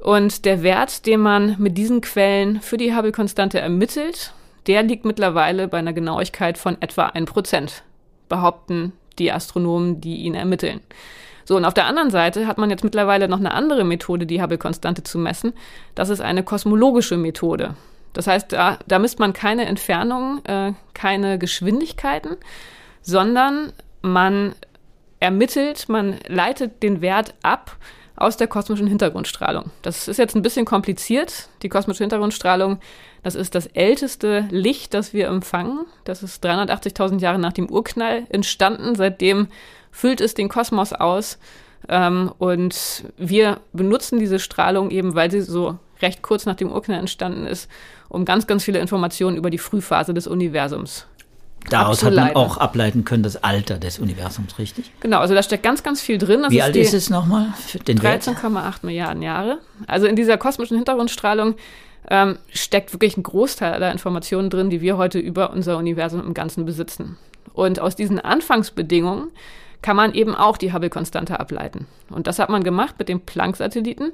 Und 0.00 0.44
der 0.44 0.62
Wert, 0.62 1.06
den 1.06 1.20
man 1.20 1.56
mit 1.58 1.76
diesen 1.76 2.00
Quellen 2.00 2.60
für 2.60 2.76
die 2.76 2.94
Hubble-Konstante 2.94 3.60
ermittelt, 3.60 4.32
der 4.66 4.82
liegt 4.82 5.04
mittlerweile 5.04 5.66
bei 5.66 5.78
einer 5.78 5.92
Genauigkeit 5.92 6.58
von 6.58 6.80
etwa 6.80 7.08
1%, 7.08 7.82
behaupten 8.28 8.92
die 9.18 9.32
Astronomen, 9.32 10.00
die 10.00 10.18
ihn 10.18 10.34
ermitteln. 10.34 10.80
So, 11.44 11.56
und 11.56 11.64
auf 11.64 11.74
der 11.74 11.86
anderen 11.86 12.10
Seite 12.10 12.46
hat 12.46 12.58
man 12.58 12.68
jetzt 12.70 12.84
mittlerweile 12.84 13.26
noch 13.26 13.38
eine 13.38 13.52
andere 13.52 13.82
Methode, 13.82 14.26
die 14.26 14.42
Hubble-Konstante 14.42 15.02
zu 15.02 15.18
messen. 15.18 15.54
Das 15.94 16.10
ist 16.10 16.20
eine 16.20 16.42
kosmologische 16.42 17.16
Methode. 17.16 17.74
Das 18.12 18.26
heißt, 18.26 18.52
da, 18.52 18.78
da 18.86 18.98
misst 18.98 19.18
man 19.18 19.32
keine 19.32 19.64
Entfernungen, 19.64 20.44
äh, 20.44 20.72
keine 20.92 21.38
Geschwindigkeiten, 21.38 22.36
sondern 23.00 23.72
man 24.02 24.54
ermittelt, 25.20 25.88
man 25.88 26.18
leitet 26.28 26.82
den 26.82 27.00
Wert 27.00 27.34
ab 27.42 27.76
aus 28.18 28.36
der 28.36 28.48
kosmischen 28.48 28.86
Hintergrundstrahlung. 28.86 29.70
Das 29.82 30.08
ist 30.08 30.18
jetzt 30.18 30.34
ein 30.34 30.42
bisschen 30.42 30.64
kompliziert. 30.64 31.48
Die 31.62 31.68
kosmische 31.68 32.02
Hintergrundstrahlung, 32.02 32.78
das 33.22 33.34
ist 33.34 33.54
das 33.54 33.66
älteste 33.66 34.46
Licht, 34.50 34.94
das 34.94 35.12
wir 35.12 35.28
empfangen. 35.28 35.86
Das 36.04 36.22
ist 36.22 36.44
380.000 36.44 37.20
Jahre 37.20 37.38
nach 37.38 37.52
dem 37.52 37.70
Urknall 37.70 38.26
entstanden. 38.28 38.94
Seitdem 38.94 39.48
füllt 39.90 40.20
es 40.20 40.34
den 40.34 40.48
Kosmos 40.48 40.92
aus. 40.92 41.38
Ähm, 41.88 42.32
und 42.38 43.04
wir 43.16 43.60
benutzen 43.72 44.18
diese 44.18 44.38
Strahlung 44.38 44.90
eben, 44.90 45.14
weil 45.14 45.30
sie 45.30 45.40
so 45.40 45.78
recht 46.02 46.22
kurz 46.22 46.46
nach 46.46 46.56
dem 46.56 46.70
Urknall 46.70 46.98
entstanden 46.98 47.46
ist, 47.46 47.70
um 48.08 48.24
ganz, 48.24 48.46
ganz 48.46 48.64
viele 48.64 48.78
Informationen 48.78 49.36
über 49.36 49.50
die 49.50 49.58
Frühphase 49.58 50.14
des 50.14 50.26
Universums 50.26 51.06
Daraus 51.70 52.02
hat 52.02 52.14
man 52.14 52.34
auch 52.34 52.56
ableiten 52.56 53.04
können, 53.04 53.22
das 53.22 53.42
Alter 53.42 53.78
des 53.78 53.98
Universums, 53.98 54.58
richtig? 54.58 54.90
Genau, 55.00 55.18
also 55.18 55.34
da 55.34 55.42
steckt 55.42 55.62
ganz, 55.62 55.82
ganz 55.82 56.00
viel 56.00 56.18
drin. 56.18 56.42
Das 56.42 56.50
Wie 56.50 56.58
ist 56.58 56.64
alt 56.64 56.76
ist 56.76 56.94
es 56.94 57.10
nochmal? 57.10 57.52
13,8 57.74 58.74
Milliarden 58.82 59.22
Jahre. 59.22 59.58
Also 59.86 60.06
in 60.06 60.16
dieser 60.16 60.38
kosmischen 60.38 60.76
Hintergrundstrahlung 60.76 61.56
ähm, 62.10 62.38
steckt 62.50 62.92
wirklich 62.92 63.16
ein 63.16 63.22
Großteil 63.22 63.72
aller 63.72 63.92
Informationen 63.92 64.50
drin, 64.50 64.70
die 64.70 64.80
wir 64.80 64.96
heute 64.96 65.18
über 65.18 65.50
unser 65.50 65.76
Universum 65.76 66.24
im 66.24 66.32
Ganzen 66.32 66.64
besitzen. 66.64 67.18
Und 67.52 67.80
aus 67.80 67.96
diesen 67.96 68.18
Anfangsbedingungen 68.18 69.30
kann 69.82 69.96
man 69.96 70.14
eben 70.14 70.34
auch 70.34 70.56
die 70.56 70.72
Hubble-Konstante 70.72 71.38
ableiten. 71.38 71.86
Und 72.10 72.26
das 72.26 72.38
hat 72.38 72.48
man 72.48 72.64
gemacht 72.64 72.96
mit 72.98 73.08
dem 73.08 73.20
Planck-Satelliten. 73.20 74.12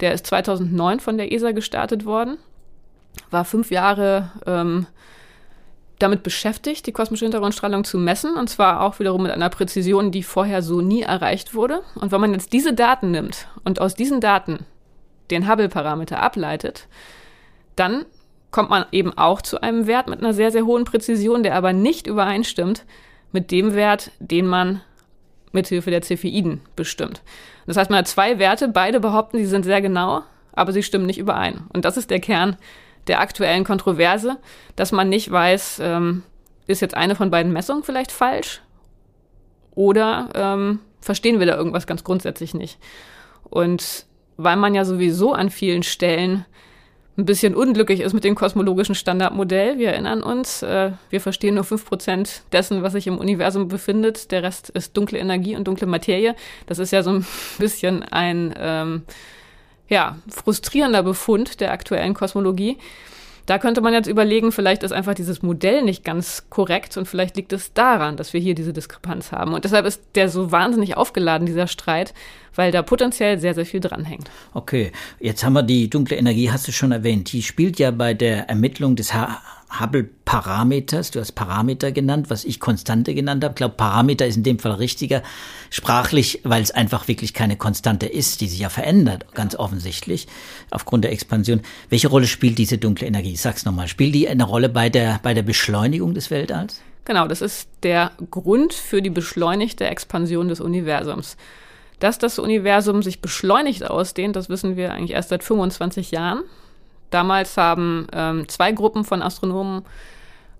Der 0.00 0.12
ist 0.12 0.26
2009 0.26 1.00
von 1.00 1.16
der 1.16 1.32
ESA 1.32 1.52
gestartet 1.52 2.04
worden, 2.04 2.38
war 3.30 3.44
fünf 3.44 3.70
Jahre 3.70 4.30
ähm, 4.46 4.86
damit 6.00 6.22
beschäftigt, 6.22 6.86
die 6.86 6.92
kosmische 6.92 7.24
Hintergrundstrahlung 7.24 7.84
zu 7.84 7.98
messen, 7.98 8.34
und 8.34 8.48
zwar 8.48 8.80
auch 8.82 8.98
wiederum 8.98 9.22
mit 9.22 9.32
einer 9.32 9.50
Präzision, 9.50 10.10
die 10.10 10.22
vorher 10.22 10.62
so 10.62 10.80
nie 10.80 11.02
erreicht 11.02 11.54
wurde. 11.54 11.82
Und 11.94 12.10
wenn 12.10 12.20
man 12.20 12.32
jetzt 12.32 12.52
diese 12.52 12.72
Daten 12.72 13.10
nimmt 13.10 13.48
und 13.64 13.80
aus 13.80 13.94
diesen 13.94 14.20
Daten 14.20 14.66
den 15.30 15.48
Hubble-Parameter 15.48 16.20
ableitet, 16.20 16.88
dann 17.76 18.04
kommt 18.50 18.70
man 18.70 18.86
eben 18.92 19.16
auch 19.16 19.42
zu 19.42 19.60
einem 19.62 19.86
Wert 19.86 20.08
mit 20.08 20.20
einer 20.20 20.34
sehr, 20.34 20.50
sehr 20.50 20.66
hohen 20.66 20.84
Präzision, 20.84 21.42
der 21.42 21.54
aber 21.54 21.72
nicht 21.72 22.06
übereinstimmt 22.06 22.84
mit 23.30 23.50
dem 23.50 23.74
Wert, 23.74 24.10
den 24.18 24.46
man 24.46 24.80
mithilfe 25.52 25.90
der 25.90 26.02
Cepheiden 26.02 26.60
bestimmt. 26.76 27.22
Das 27.66 27.76
heißt, 27.76 27.90
man 27.90 28.00
hat 28.00 28.08
zwei 28.08 28.38
Werte, 28.38 28.68
beide 28.68 29.00
behaupten, 29.00 29.38
sie 29.38 29.46
sind 29.46 29.64
sehr 29.64 29.80
genau, 29.80 30.22
aber 30.52 30.72
sie 30.72 30.82
stimmen 30.82 31.06
nicht 31.06 31.18
überein. 31.18 31.64
Und 31.72 31.84
das 31.84 31.96
ist 31.96 32.10
der 32.10 32.20
Kern 32.20 32.56
der 33.06 33.20
aktuellen 33.20 33.64
Kontroverse, 33.64 34.38
dass 34.76 34.92
man 34.92 35.08
nicht 35.08 35.30
weiß, 35.30 35.80
ähm, 35.82 36.22
ist 36.66 36.80
jetzt 36.80 36.96
eine 36.96 37.16
von 37.16 37.30
beiden 37.30 37.52
Messungen 37.52 37.82
vielleicht 37.82 38.12
falsch 38.12 38.62
oder 39.74 40.28
ähm, 40.34 40.80
verstehen 41.00 41.38
wir 41.38 41.46
da 41.46 41.56
irgendwas 41.56 41.86
ganz 41.86 42.04
grundsätzlich 42.04 42.54
nicht. 42.54 42.78
Und 43.44 44.06
weil 44.36 44.56
man 44.56 44.74
ja 44.74 44.84
sowieso 44.84 45.32
an 45.32 45.50
vielen 45.50 45.82
Stellen 45.82 46.44
ein 47.18 47.24
bisschen 47.24 47.54
unglücklich 47.54 48.00
ist 48.00 48.14
mit 48.14 48.24
dem 48.24 48.34
kosmologischen 48.34 48.94
Standardmodell. 48.94 49.78
Wir 49.78 49.90
erinnern 49.90 50.22
uns, 50.22 50.62
äh, 50.62 50.92
wir 51.10 51.20
verstehen 51.20 51.56
nur 51.56 51.64
fünf 51.64 51.84
Prozent 51.84 52.42
dessen, 52.52 52.82
was 52.82 52.92
sich 52.92 53.06
im 53.06 53.18
Universum 53.18 53.68
befindet. 53.68 54.30
Der 54.30 54.42
Rest 54.42 54.70
ist 54.70 54.96
dunkle 54.96 55.18
Energie 55.18 55.56
und 55.56 55.66
dunkle 55.66 55.86
Materie. 55.86 56.34
Das 56.66 56.78
ist 56.78 56.92
ja 56.92 57.02
so 57.02 57.10
ein 57.10 57.26
bisschen 57.58 58.02
ein 58.02 58.54
ähm, 58.58 59.02
ja, 59.90 60.16
frustrierender 60.28 61.02
Befund 61.02 61.60
der 61.60 61.72
aktuellen 61.72 62.14
Kosmologie. 62.14 62.78
Da 63.46 63.58
könnte 63.58 63.80
man 63.80 63.92
jetzt 63.92 64.06
überlegen, 64.06 64.52
vielleicht 64.52 64.84
ist 64.84 64.92
einfach 64.92 65.14
dieses 65.14 65.42
Modell 65.42 65.82
nicht 65.82 66.04
ganz 66.04 66.44
korrekt 66.50 66.96
und 66.96 67.06
vielleicht 67.08 67.36
liegt 67.36 67.52
es 67.52 67.72
daran, 67.72 68.16
dass 68.16 68.32
wir 68.32 68.40
hier 68.40 68.54
diese 68.54 68.72
Diskrepanz 68.72 69.32
haben. 69.32 69.54
Und 69.54 69.64
deshalb 69.64 69.86
ist 69.86 70.02
der 70.14 70.28
so 70.28 70.52
wahnsinnig 70.52 70.96
aufgeladen, 70.96 71.46
dieser 71.46 71.66
Streit, 71.66 72.14
weil 72.54 72.70
da 72.70 72.82
potenziell 72.82 73.40
sehr, 73.40 73.54
sehr 73.54 73.66
viel 73.66 73.80
dranhängt. 73.80 74.30
Okay, 74.54 74.92
jetzt 75.18 75.42
haben 75.42 75.54
wir 75.54 75.64
die 75.64 75.90
dunkle 75.90 76.16
Energie, 76.16 76.52
hast 76.52 76.68
du 76.68 76.72
schon 76.72 76.92
erwähnt. 76.92 77.32
Die 77.32 77.42
spielt 77.42 77.80
ja 77.80 77.90
bei 77.90 78.14
der 78.14 78.48
Ermittlung 78.48 78.94
des 78.94 79.14
H 79.14 79.42
Hubble-Parameters, 79.78 81.12
du 81.12 81.20
hast 81.20 81.32
Parameter 81.32 81.92
genannt, 81.92 82.28
was 82.28 82.44
ich 82.44 82.58
Konstante 82.58 83.14
genannt 83.14 83.44
habe. 83.44 83.52
Ich 83.52 83.56
glaube, 83.56 83.76
Parameter 83.76 84.26
ist 84.26 84.36
in 84.36 84.42
dem 84.42 84.58
Fall 84.58 84.72
richtiger, 84.72 85.22
sprachlich, 85.70 86.40
weil 86.42 86.62
es 86.62 86.70
einfach 86.70 87.06
wirklich 87.08 87.34
keine 87.34 87.56
Konstante 87.56 88.06
ist, 88.06 88.40
die 88.40 88.48
sich 88.48 88.58
ja 88.58 88.68
verändert, 88.68 89.26
ganz 89.34 89.54
offensichtlich, 89.54 90.26
aufgrund 90.70 91.04
der 91.04 91.12
Expansion. 91.12 91.60
Welche 91.88 92.08
Rolle 92.08 92.26
spielt 92.26 92.58
diese 92.58 92.78
dunkle 92.78 93.06
Energie? 93.06 93.36
Sag's 93.36 93.64
nochmal. 93.64 93.88
Spielt 93.88 94.14
die 94.14 94.28
eine 94.28 94.44
Rolle 94.44 94.68
bei 94.68 94.90
der, 94.90 95.20
bei 95.22 95.34
der 95.34 95.42
Beschleunigung 95.42 96.14
des 96.14 96.30
Weltalls? 96.30 96.80
Genau, 97.04 97.26
das 97.28 97.40
ist 97.40 97.68
der 97.82 98.12
Grund 98.30 98.74
für 98.74 99.02
die 99.02 99.10
beschleunigte 99.10 99.86
Expansion 99.86 100.48
des 100.48 100.60
Universums. 100.60 101.36
Dass 101.98 102.18
das 102.18 102.38
Universum 102.38 103.02
sich 103.02 103.20
beschleunigt 103.20 103.88
ausdehnt, 103.88 104.34
das 104.34 104.48
wissen 104.48 104.76
wir 104.76 104.92
eigentlich 104.92 105.12
erst 105.12 105.28
seit 105.28 105.44
25 105.44 106.10
Jahren. 106.10 106.42
Damals 107.10 107.56
haben 107.56 108.06
ähm, 108.12 108.48
zwei 108.48 108.72
Gruppen 108.72 109.04
von 109.04 109.22
Astronomen 109.22 109.84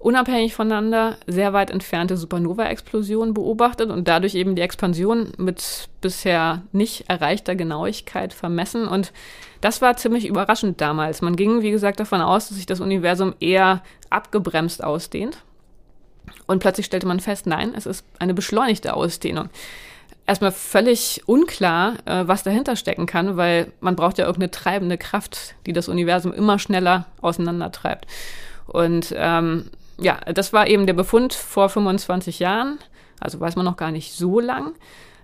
unabhängig 0.00 0.54
voneinander 0.54 1.19
sehr 1.26 1.52
weit 1.52 1.71
entfernte 1.71 2.16
Supernova-Explosionen 2.16 3.35
beobachtet 3.35 3.90
und 3.90 4.09
dadurch 4.09 4.35
eben 4.35 4.57
die 4.57 4.62
Expansion 4.62 5.33
mit 5.37 5.88
bisher 6.00 6.62
nicht 6.73 7.09
erreichter 7.09 7.54
Genauigkeit 7.54 8.33
vermessen. 8.33 8.88
Und 8.88 9.12
das 9.61 9.83
war 9.83 9.99
ziemlich 9.99 10.26
überraschend 10.26 10.80
damals. 10.80 11.21
Man 11.21 11.37
ging, 11.37 11.61
wie 11.61 11.71
gesagt, 11.71 12.00
davon 12.00 12.23
aus, 12.23 12.49
dass 12.49 12.57
sich 12.57 12.66
das 12.66 12.80
Universum 12.80 13.35
eher 13.40 13.83
abgebremst 14.09 14.83
ausdehnt. 14.83 15.45
Und 16.47 16.61
plötzlich 16.61 16.87
stellte 16.87 17.07
man 17.07 17.21
fest, 17.21 17.47
nein, 17.47 17.75
es 17.76 17.85
ist 17.85 18.04
eine 18.19 18.35
beschleunigte 18.35 18.95
Ausdehnung 18.95 19.50
erstmal 20.31 20.53
völlig 20.53 21.23
unklar, 21.27 21.95
äh, 22.05 22.23
was 22.29 22.45
dahinter 22.45 22.77
stecken 22.77 23.07
kann, 23.07 23.37
weil 23.37 23.73
man 23.81 23.97
braucht 23.97 24.17
ja 24.17 24.27
irgendeine 24.27 24.53
treibende 24.53 24.97
Kraft, 24.97 25.57
die 25.67 25.73
das 25.73 25.89
Universum 25.89 26.33
immer 26.33 26.61
schneller 26.61 27.07
auseinandertreibt. 27.21 28.07
Und 28.69 29.13
ähm, 29.17 29.71
ja, 29.99 30.21
das 30.33 30.53
war 30.53 30.69
eben 30.69 30.87
der 30.87 30.95
Befund 30.95 31.35
vor 31.35 31.69
25 31.69 32.39
Jahren, 32.39 32.79
also 33.19 33.41
weiß 33.41 33.57
man 33.57 33.65
noch 33.65 33.77
gar 33.77 33.91
nicht 33.91 34.13
so 34.13 34.39
lang, 34.39 34.75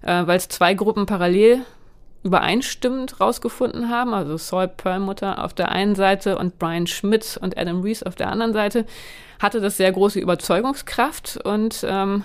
äh, 0.03 0.27
weil 0.27 0.39
es 0.39 0.49
zwei 0.49 0.75
Gruppen 0.75 1.07
parallel 1.07 1.61
übereinstimmend 2.25 3.21
rausgefunden 3.21 3.89
haben, 3.89 4.13
also 4.13 4.37
Saul 4.37 4.67
Perlmutter 4.67 5.45
auf 5.45 5.55
der 5.55 5.71
einen 5.71 5.95
Seite 5.95 6.37
und 6.37 6.59
Brian 6.59 6.89
Schmidt 6.89 7.39
und 7.41 7.57
Adam 7.57 7.81
Rees 7.83 8.03
auf 8.03 8.17
der 8.17 8.29
anderen 8.33 8.53
Seite, 8.53 8.87
hatte 9.39 9.61
das 9.61 9.77
sehr 9.77 9.93
große 9.93 10.19
Überzeugungskraft 10.19 11.39
und 11.45 11.87
ähm, 11.89 12.25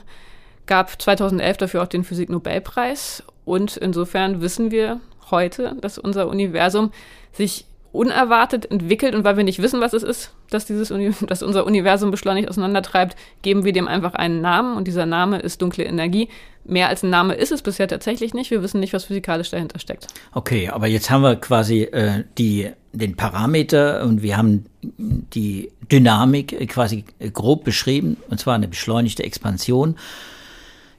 gab 0.72 1.01
2011 1.01 1.58
dafür 1.58 1.84
auch 1.84 1.88
den 1.88 2.06
Physik-Nobelpreis. 2.06 3.24
Und 3.44 3.75
insofern 3.75 4.40
wissen 4.40 4.72
wir 4.72 5.01
heute, 5.30 5.75
dass 5.82 5.98
unser 5.98 6.30
Universum 6.30 6.94
sich 7.34 7.66
unerwartet 7.92 8.72
entwickelt 8.72 9.13
und 9.13 9.25
weil 9.25 9.36
wir 9.36 9.44
nicht 9.44 9.62
wissen, 9.62 9.82
was 9.82 9.92
es 9.92 10.01
ist, 10.01 10.32
dass 10.50 10.66
dieses 10.66 10.94
dass 11.28 11.44
unser 11.44 11.66
Universum 11.66 12.10
beschleunigt 12.10 12.48
auseinandertreibt, 12.48 13.18
geben 13.42 13.66
wir 13.66 13.74
dem 13.74 13.90
einfach 13.90 14.13
einen 14.13 14.40
Namen 14.40 14.78
und 14.78 14.88
dieser 14.88 15.06
Name 15.06 15.40
ist 15.40 15.62
dunkle 15.62 15.84
Energie. 15.84 16.30
Mehr 16.63 16.88
als 16.88 17.04
ein 17.04 17.10
Name 17.10 17.34
ist 17.34 17.51
es 17.51 17.62
bisher 17.63 17.90
tatsächlich 17.90 18.34
nicht. 18.34 18.50
Wir 18.50 18.63
wissen 18.63 18.80
nicht, 18.80 18.94
was 18.94 19.04
physikalisch 19.04 19.50
dahinter 19.50 19.78
steckt. 19.78 20.08
Okay, 20.32 20.70
aber 20.70 20.88
jetzt 20.88 21.10
haben 21.10 21.24
wir 21.24 21.36
quasi 21.36 21.82
äh, 21.82 22.24
die, 22.38 22.70
den 22.94 23.18
Parameter 23.18 24.06
und 24.06 24.22
wir 24.22 24.38
haben 24.38 24.68
die 24.82 25.70
Dynamik 25.92 26.70
quasi 26.70 27.04
grob 27.34 27.66
beschrieben, 27.66 28.16
und 28.30 28.40
zwar 28.40 28.56
eine 28.56 28.70
beschleunigte 28.70 29.24
Expansion. 29.24 29.98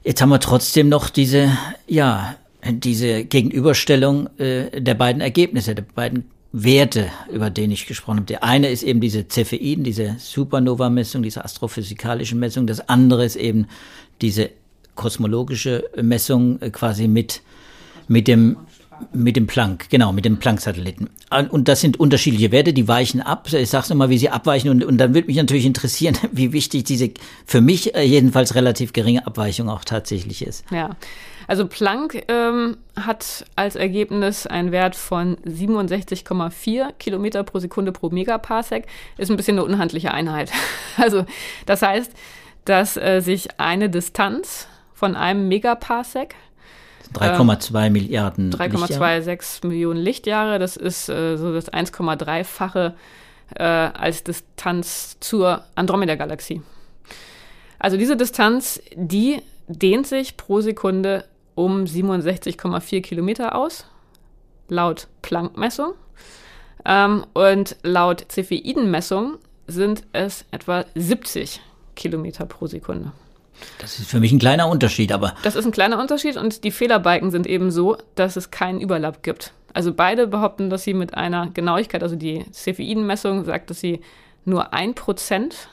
Jetzt 0.03 0.21
haben 0.21 0.29
wir 0.29 0.39
trotzdem 0.39 0.89
noch 0.89 1.09
diese, 1.09 1.57
ja, 1.87 2.35
diese 2.69 3.23
Gegenüberstellung 3.23 4.27
äh, 4.37 4.81
der 4.81 4.95
beiden 4.95 5.21
Ergebnisse, 5.21 5.75
der 5.75 5.83
beiden 5.83 6.25
Werte, 6.51 7.07
über 7.31 7.49
denen 7.49 7.71
ich 7.71 7.87
gesprochen 7.87 8.17
habe. 8.17 8.27
Der 8.27 8.43
eine 8.43 8.69
ist 8.69 8.83
eben 8.83 8.99
diese 8.99 9.27
Cepheiden, 9.27 9.83
diese 9.83 10.17
Supernova-Messung, 10.19 11.23
diese 11.23 11.43
astrophysikalische 11.43 12.35
Messung. 12.35 12.67
Das 12.67 12.89
andere 12.89 13.23
ist 13.23 13.37
eben 13.37 13.67
diese 14.21 14.49
kosmologische 14.95 15.85
Messung 16.01 16.61
äh, 16.61 16.69
quasi 16.69 17.07
mit, 17.07 17.41
mit 18.09 18.27
dem 18.27 18.57
mit 19.11 19.35
dem 19.35 19.47
Planck, 19.47 19.89
genau, 19.89 20.13
mit 20.13 20.25
dem 20.25 20.37
Planck-Satelliten. 20.37 21.09
Und 21.49 21.67
das 21.67 21.81
sind 21.81 21.99
unterschiedliche 21.99 22.51
Werte, 22.51 22.73
die 22.73 22.87
weichen 22.87 23.21
ab. 23.21 23.51
Ich 23.51 23.69
sag's 23.69 23.89
nochmal, 23.89 24.09
wie 24.09 24.17
sie 24.17 24.29
abweichen. 24.29 24.69
Und, 24.69 24.83
und 24.83 24.97
dann 24.97 25.13
würde 25.13 25.27
mich 25.27 25.37
natürlich 25.37 25.65
interessieren, 25.65 26.17
wie 26.31 26.53
wichtig 26.53 26.83
diese 26.83 27.11
für 27.45 27.61
mich 27.61 27.95
äh, 27.95 28.03
jedenfalls 28.03 28.55
relativ 28.55 28.93
geringe 28.93 29.25
Abweichung 29.25 29.69
auch 29.69 29.83
tatsächlich 29.83 30.45
ist. 30.45 30.63
Ja. 30.71 30.91
Also 31.47 31.67
Planck 31.67 32.23
ähm, 32.27 32.77
hat 32.95 33.45
als 33.55 33.75
Ergebnis 33.75 34.47
einen 34.47 34.71
Wert 34.71 34.95
von 34.95 35.37
67,4 35.37 36.93
Kilometer 36.99 37.43
pro 37.43 37.59
Sekunde 37.59 37.91
pro 37.91 38.09
Megaparsec. 38.09 38.85
Ist 39.17 39.29
ein 39.29 39.37
bisschen 39.37 39.57
eine 39.57 39.65
unhandliche 39.65 40.13
Einheit. 40.13 40.51
Also 40.95 41.25
das 41.65 41.81
heißt, 41.81 42.11
dass 42.65 42.97
äh, 42.97 43.19
sich 43.19 43.59
eine 43.59 43.89
Distanz 43.89 44.67
von 44.93 45.15
einem 45.15 45.47
Megaparsec 45.47 46.35
3,2 47.13 47.85
ähm, 47.85 47.93
Milliarden 47.93 48.51
3,26 48.51 49.67
Millionen 49.67 49.99
Lichtjahre. 49.99 50.59
Das 50.59 50.77
ist 50.77 51.09
äh, 51.09 51.37
so 51.37 51.53
das 51.53 51.71
1,3-fache 51.71 52.93
äh, 53.55 53.63
als 53.63 54.23
Distanz 54.23 55.17
zur 55.19 55.63
Andromeda-Galaxie. 55.75 56.61
Also 57.79 57.97
diese 57.97 58.15
Distanz, 58.15 58.81
die 58.95 59.41
dehnt 59.67 60.07
sich 60.07 60.37
pro 60.37 60.61
Sekunde 60.61 61.25
um 61.55 61.83
67,4 61.83 63.01
Kilometer 63.01 63.55
aus, 63.55 63.85
laut 64.69 65.07
Planck-Messung. 65.21 65.93
Ähm, 66.85 67.25
und 67.33 67.77
laut 67.83 68.25
Cepheiden-Messung 68.29 69.37
sind 69.67 70.03
es 70.11 70.45
etwa 70.51 70.85
70 70.95 71.61
Kilometer 71.95 72.45
pro 72.45 72.67
Sekunde. 72.67 73.11
Das 73.79 73.99
ist 73.99 74.09
für 74.09 74.19
mich 74.19 74.31
ein 74.31 74.39
kleiner 74.39 74.67
Unterschied, 74.67 75.11
aber. 75.11 75.35
Das 75.43 75.55
ist 75.55 75.65
ein 75.65 75.71
kleiner 75.71 75.99
Unterschied 75.99 76.37
und 76.37 76.63
die 76.63 76.71
Fehlerbalken 76.71 77.31
sind 77.31 77.47
eben 77.47 77.71
so, 77.71 77.97
dass 78.15 78.35
es 78.35 78.51
keinen 78.51 78.81
Überlapp 78.81 79.23
gibt. 79.23 79.53
Also 79.73 79.93
beide 79.93 80.27
behaupten, 80.27 80.69
dass 80.69 80.83
sie 80.83 80.93
mit 80.93 81.15
einer 81.15 81.49
Genauigkeit, 81.49 82.03
also 82.03 82.15
die 82.15 82.45
Cepheiden-Messung 82.51 83.43
sagt, 83.43 83.69
dass 83.69 83.79
sie 83.79 84.01
nur 84.45 84.73
ein 84.73 84.93
Prozent 84.93 85.67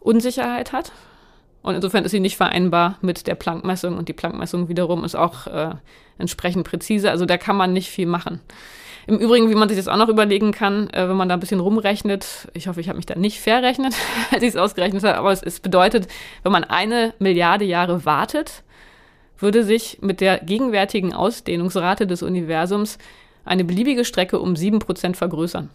Unsicherheit 0.00 0.72
hat. 0.72 0.92
Und 1.62 1.74
insofern 1.74 2.04
ist 2.04 2.12
sie 2.12 2.20
nicht 2.20 2.36
vereinbar 2.36 2.98
mit 3.00 3.26
der 3.26 3.34
Planck-Messung 3.34 3.96
und 3.98 4.08
die 4.08 4.12
Planck-Messung 4.12 4.68
wiederum 4.68 5.04
ist 5.04 5.16
auch 5.16 5.48
äh, 5.48 5.74
entsprechend 6.16 6.64
präzise. 6.64 7.10
Also 7.10 7.26
da 7.26 7.38
kann 7.38 7.56
man 7.56 7.72
nicht 7.72 7.90
viel 7.90 8.06
machen. 8.06 8.40
Im 9.06 9.18
Übrigen, 9.18 9.50
wie 9.50 9.54
man 9.54 9.68
sich 9.68 9.78
das 9.78 9.86
auch 9.88 9.96
noch 9.96 10.08
überlegen 10.08 10.52
kann, 10.52 10.90
äh, 10.90 11.08
wenn 11.08 11.16
man 11.16 11.28
da 11.28 11.34
ein 11.34 11.40
bisschen 11.40 11.60
rumrechnet, 11.60 12.48
ich 12.54 12.66
hoffe, 12.66 12.80
ich 12.80 12.88
habe 12.88 12.96
mich 12.96 13.06
da 13.06 13.14
nicht 13.14 13.40
verrechnet, 13.40 13.94
als 14.32 14.42
ich 14.42 14.50
es 14.50 14.56
ausgerechnet 14.56 15.04
habe, 15.04 15.18
aber 15.18 15.32
es, 15.32 15.42
es 15.42 15.60
bedeutet, 15.60 16.08
wenn 16.42 16.52
man 16.52 16.64
eine 16.64 17.14
Milliarde 17.18 17.64
Jahre 17.64 18.04
wartet, 18.04 18.62
würde 19.38 19.64
sich 19.64 19.98
mit 20.00 20.20
der 20.20 20.38
gegenwärtigen 20.38 21.12
Ausdehnungsrate 21.12 22.06
des 22.06 22.22
Universums 22.22 22.98
eine 23.44 23.64
beliebige 23.64 24.04
Strecke 24.04 24.40
um 24.40 24.56
sieben 24.56 24.80
Prozent 24.80 25.16
vergrößern. 25.16 25.70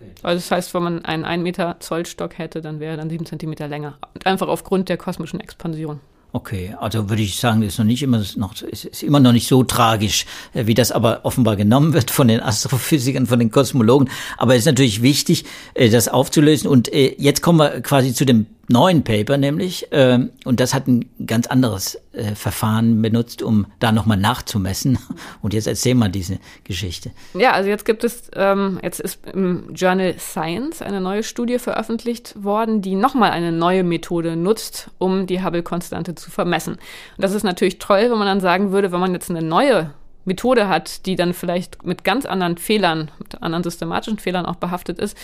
Okay. 0.00 0.12
Also 0.22 0.36
das 0.36 0.50
heißt, 0.50 0.74
wenn 0.74 0.82
man 0.82 1.04
einen 1.04 1.24
1 1.24 1.42
Meter 1.42 1.76
Zollstock 1.80 2.38
hätte, 2.38 2.62
dann 2.62 2.80
wäre 2.80 2.92
er 2.92 2.96
dann 2.96 3.10
7 3.10 3.26
Zentimeter 3.26 3.68
länger. 3.68 3.98
Einfach 4.24 4.48
aufgrund 4.48 4.88
der 4.88 4.96
kosmischen 4.96 5.40
Expansion. 5.40 6.00
Okay, 6.32 6.76
also 6.78 7.10
würde 7.10 7.22
ich 7.22 7.40
sagen, 7.40 7.62
ist 7.62 7.78
noch 7.78 7.84
nicht 7.84 8.02
immer 8.02 8.22
noch 8.36 8.62
ist 8.62 9.02
immer 9.02 9.18
noch 9.18 9.32
nicht 9.32 9.48
so 9.48 9.64
tragisch, 9.64 10.26
äh, 10.54 10.66
wie 10.66 10.74
das 10.74 10.92
aber 10.92 11.24
offenbar 11.24 11.56
genommen 11.56 11.92
wird 11.92 12.12
von 12.12 12.28
den 12.28 12.40
Astrophysikern, 12.40 13.26
von 13.26 13.40
den 13.40 13.50
Kosmologen. 13.50 14.08
Aber 14.38 14.54
es 14.54 14.60
ist 14.60 14.66
natürlich 14.66 15.02
wichtig, 15.02 15.44
äh, 15.74 15.90
das 15.90 16.06
aufzulösen. 16.06 16.68
Und 16.68 16.92
äh, 16.92 17.16
jetzt 17.18 17.42
kommen 17.42 17.58
wir 17.58 17.80
quasi 17.80 18.14
zu 18.14 18.24
dem 18.24 18.46
neuen 18.70 19.04
Paper 19.04 19.36
nämlich, 19.36 19.88
ähm, 19.90 20.30
und 20.44 20.60
das 20.60 20.72
hat 20.74 20.86
ein 20.86 21.10
ganz 21.26 21.46
anderes 21.46 22.00
äh, 22.12 22.34
Verfahren 22.34 23.02
benutzt, 23.02 23.42
um 23.42 23.66
da 23.80 23.92
nochmal 23.92 24.16
nachzumessen. 24.16 24.98
Und 25.42 25.54
jetzt 25.54 25.66
erzähl 25.66 25.94
mal 25.94 26.08
diese 26.08 26.38
Geschichte. 26.64 27.10
Ja, 27.34 27.52
also 27.52 27.68
jetzt 27.68 27.84
gibt 27.84 28.04
es, 28.04 28.30
ähm, 28.34 28.78
jetzt 28.82 29.00
ist 29.00 29.26
im 29.26 29.74
Journal 29.74 30.18
Science 30.18 30.82
eine 30.82 31.00
neue 31.00 31.22
Studie 31.22 31.58
veröffentlicht 31.58 32.34
worden, 32.42 32.82
die 32.82 32.94
nochmal 32.94 33.30
eine 33.30 33.52
neue 33.52 33.82
Methode 33.82 34.36
nutzt, 34.36 34.90
um 34.98 35.26
die 35.26 35.42
Hubble-Konstante 35.42 36.14
zu 36.14 36.30
vermessen. 36.30 36.74
Und 36.74 36.80
das 37.18 37.34
ist 37.34 37.42
natürlich 37.42 37.78
toll, 37.78 38.10
wenn 38.10 38.18
man 38.18 38.26
dann 38.26 38.40
sagen 38.40 38.72
würde, 38.72 38.92
wenn 38.92 39.00
man 39.00 39.12
jetzt 39.12 39.30
eine 39.30 39.42
neue 39.42 39.92
Methode 40.24 40.68
hat, 40.68 41.06
die 41.06 41.16
dann 41.16 41.32
vielleicht 41.32 41.84
mit 41.84 42.04
ganz 42.04 42.26
anderen 42.26 42.56
Fehlern, 42.56 43.10
mit 43.18 43.42
anderen 43.42 43.64
systematischen 43.64 44.18
Fehlern 44.18 44.46
auch 44.46 44.56
behaftet 44.56 44.98
ist, 44.98 45.16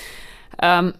ähm, 0.60 0.94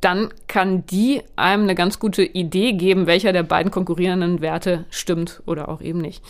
dann 0.00 0.28
kann 0.46 0.86
die 0.86 1.22
einem 1.36 1.64
eine 1.64 1.74
ganz 1.74 1.98
gute 1.98 2.22
Idee 2.22 2.72
geben, 2.72 3.06
welcher 3.06 3.32
der 3.32 3.42
beiden 3.42 3.72
konkurrierenden 3.72 4.40
Werte 4.40 4.84
stimmt 4.90 5.42
oder 5.46 5.68
auch 5.68 5.80
eben 5.80 6.00
nicht. 6.00 6.22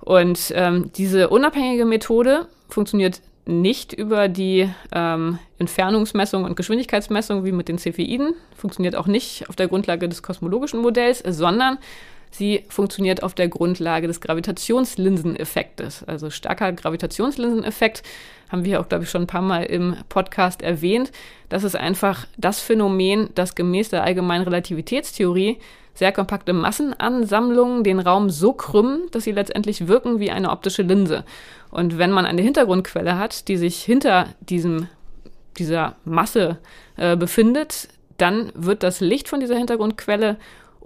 Und 0.00 0.52
ähm, 0.54 0.90
diese 0.96 1.28
unabhängige 1.28 1.84
Methode 1.84 2.46
funktioniert 2.68 3.20
nicht 3.46 3.92
über 3.92 4.28
die 4.28 4.68
ähm, 4.92 5.38
Entfernungsmessung 5.58 6.44
und 6.44 6.56
Geschwindigkeitsmessung 6.56 7.44
wie 7.44 7.52
mit 7.52 7.68
den 7.68 7.78
Cepheiden, 7.78 8.34
funktioniert 8.56 8.96
auch 8.96 9.06
nicht 9.06 9.48
auf 9.48 9.56
der 9.56 9.68
Grundlage 9.68 10.08
des 10.08 10.22
kosmologischen 10.22 10.80
Modells, 10.80 11.22
sondern 11.26 11.78
sie 12.36 12.64
funktioniert 12.68 13.22
auf 13.22 13.34
der 13.34 13.48
Grundlage 13.48 14.06
des 14.06 14.20
Gravitationslinseneffektes. 14.20 16.04
Also 16.04 16.30
starker 16.30 16.72
Gravitationslinseneffekt 16.72 18.02
haben 18.50 18.64
wir 18.64 18.80
auch, 18.80 18.88
glaube 18.88 19.04
ich, 19.04 19.10
schon 19.10 19.22
ein 19.22 19.26
paar 19.26 19.42
Mal 19.42 19.64
im 19.64 19.96
Podcast 20.08 20.62
erwähnt. 20.62 21.10
Das 21.48 21.64
ist 21.64 21.76
einfach 21.76 22.26
das 22.36 22.60
Phänomen, 22.60 23.30
das 23.34 23.54
gemäß 23.54 23.88
der 23.90 24.04
allgemeinen 24.04 24.44
Relativitätstheorie 24.44 25.58
sehr 25.96 26.12
kompakte 26.12 26.52
Massenansammlungen 26.52 27.82
den 27.82 28.00
Raum 28.00 28.28
so 28.28 28.52
krümmen, 28.52 29.08
dass 29.12 29.24
sie 29.24 29.32
letztendlich 29.32 29.88
wirken 29.88 30.20
wie 30.20 30.30
eine 30.30 30.50
optische 30.50 30.82
Linse. 30.82 31.24
Und 31.70 31.96
wenn 31.96 32.12
man 32.12 32.26
eine 32.26 32.42
Hintergrundquelle 32.42 33.18
hat, 33.18 33.48
die 33.48 33.56
sich 33.56 33.82
hinter 33.82 34.28
diesem, 34.40 34.88
dieser 35.58 35.96
Masse 36.04 36.58
äh, 36.96 37.16
befindet, 37.16 37.88
dann 38.18 38.52
wird 38.54 38.82
das 38.82 39.00
Licht 39.00 39.28
von 39.28 39.40
dieser 39.40 39.56
Hintergrundquelle 39.56 40.36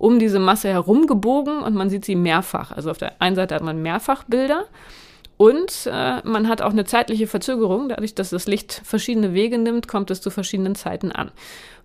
um 0.00 0.18
diese 0.18 0.38
Masse 0.38 0.70
herum 0.70 1.06
gebogen 1.06 1.62
und 1.62 1.74
man 1.74 1.90
sieht 1.90 2.06
sie 2.06 2.16
mehrfach. 2.16 2.72
Also 2.72 2.90
auf 2.90 2.96
der 2.96 3.20
einen 3.20 3.36
Seite 3.36 3.54
hat 3.54 3.62
man 3.62 3.82
mehrfach 3.82 4.24
Bilder 4.24 4.64
und 5.36 5.86
äh, 5.92 6.26
man 6.26 6.48
hat 6.48 6.62
auch 6.62 6.70
eine 6.70 6.86
zeitliche 6.86 7.26
Verzögerung. 7.26 7.90
Dadurch, 7.90 8.14
dass 8.14 8.30
das 8.30 8.46
Licht 8.46 8.80
verschiedene 8.82 9.34
Wege 9.34 9.58
nimmt, 9.58 9.88
kommt 9.88 10.10
es 10.10 10.22
zu 10.22 10.30
verschiedenen 10.30 10.74
Zeiten 10.74 11.12
an. 11.12 11.30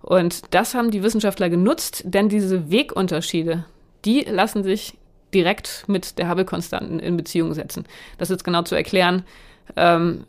Und 0.02 0.54
das 0.54 0.76
haben 0.76 0.92
die 0.92 1.04
Wissenschaftler 1.04 1.50
genutzt, 1.50 2.04
denn 2.06 2.30
diese 2.30 2.72
Wegunterschiede, 2.72 3.66
die 4.06 4.22
lassen 4.22 4.64
sich 4.64 4.98
direkt 5.34 5.84
mit 5.88 6.18
der 6.18 6.30
Hubble-Konstanten 6.30 7.00
in 7.00 7.18
Beziehung 7.18 7.54
setzen. 7.54 7.84
Das 8.18 8.30
jetzt 8.30 8.46
genau 8.46 8.62
zu 8.62 8.76
erklären, 8.76 9.26
ähm, 9.76 10.24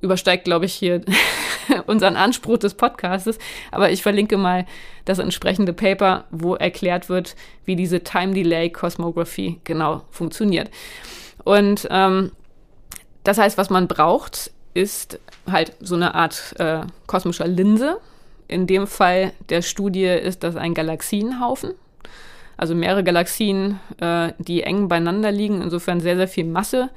übersteigt, 0.00 0.44
glaube 0.44 0.66
ich, 0.66 0.74
hier 0.74 1.02
unseren 1.86 2.16
Anspruch 2.16 2.58
des 2.58 2.74
Podcastes. 2.74 3.38
Aber 3.70 3.90
ich 3.90 4.02
verlinke 4.02 4.36
mal 4.36 4.66
das 5.04 5.18
entsprechende 5.18 5.72
Paper, 5.72 6.24
wo 6.30 6.54
erklärt 6.54 7.08
wird, 7.08 7.36
wie 7.64 7.76
diese 7.76 8.00
Time 8.00 8.34
Delay 8.34 8.70
Cosmography 8.70 9.60
genau 9.64 10.02
funktioniert. 10.10 10.70
Und 11.44 11.86
ähm, 11.90 12.32
das 13.24 13.38
heißt, 13.38 13.58
was 13.58 13.70
man 13.70 13.88
braucht, 13.88 14.50
ist 14.74 15.18
halt 15.50 15.74
so 15.80 15.94
eine 15.94 16.14
Art 16.14 16.54
äh, 16.58 16.80
kosmischer 17.06 17.46
Linse. 17.46 17.98
In 18.48 18.66
dem 18.66 18.86
Fall 18.86 19.32
der 19.48 19.62
Studie 19.62 20.06
ist 20.06 20.42
das 20.42 20.56
ein 20.56 20.74
Galaxienhaufen. 20.74 21.74
Also 22.56 22.74
mehrere 22.74 23.04
Galaxien, 23.04 23.80
äh, 24.00 24.32
die 24.38 24.62
eng 24.62 24.88
beieinander 24.88 25.32
liegen, 25.32 25.62
insofern 25.62 26.00
sehr, 26.00 26.16
sehr 26.16 26.28
viel 26.28 26.44
Masse 26.44 26.90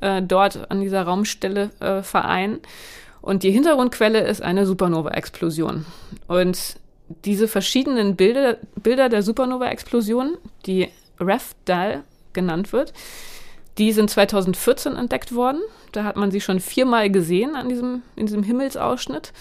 äh, 0.00 0.22
dort 0.22 0.70
an 0.70 0.80
dieser 0.80 1.02
Raumstelle 1.02 1.70
äh, 1.80 2.02
vereinen. 2.02 2.60
Und 3.20 3.42
die 3.42 3.50
Hintergrundquelle 3.50 4.20
ist 4.20 4.42
eine 4.42 4.66
Supernova-Explosion. 4.66 5.84
Und 6.28 6.76
diese 7.24 7.48
verschiedenen 7.48 8.16
Bilder, 8.16 8.58
Bilder 8.76 9.08
der 9.08 9.22
Supernova-Explosion, 9.22 10.36
die 10.66 10.88
REF-DAL 11.20 12.04
genannt 12.32 12.72
wird, 12.72 12.92
die 13.78 13.92
sind 13.92 14.10
2014 14.10 14.96
entdeckt 14.96 15.34
worden. 15.34 15.60
Da 15.92 16.04
hat 16.04 16.16
man 16.16 16.30
sie 16.30 16.40
schon 16.40 16.60
viermal 16.60 17.10
gesehen 17.10 17.56
an 17.56 17.68
diesem, 17.68 18.02
in 18.16 18.26
diesem 18.26 18.42
Himmelsausschnitt. 18.42 19.32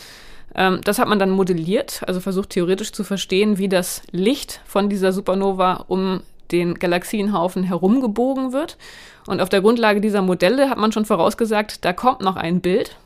Ähm, 0.53 0.81
das 0.83 0.99
hat 0.99 1.07
man 1.07 1.19
dann 1.19 1.29
modelliert, 1.29 2.01
also 2.07 2.19
versucht 2.19 2.51
theoretisch 2.51 2.91
zu 2.91 3.03
verstehen, 3.03 3.57
wie 3.57 3.69
das 3.69 4.01
Licht 4.11 4.61
von 4.65 4.89
dieser 4.89 5.11
Supernova 5.11 5.85
um 5.87 6.21
den 6.51 6.75
Galaxienhaufen 6.75 7.63
herumgebogen 7.63 8.53
wird. 8.53 8.77
Und 9.27 9.41
auf 9.41 9.49
der 9.49 9.61
Grundlage 9.61 10.01
dieser 10.01 10.21
Modelle 10.21 10.69
hat 10.69 10.77
man 10.77 10.91
schon 10.91 11.05
vorausgesagt, 11.05 11.83
da 11.85 11.93
kommt 11.93 12.21
noch 12.21 12.35
ein 12.35 12.61
Bild. 12.61 12.97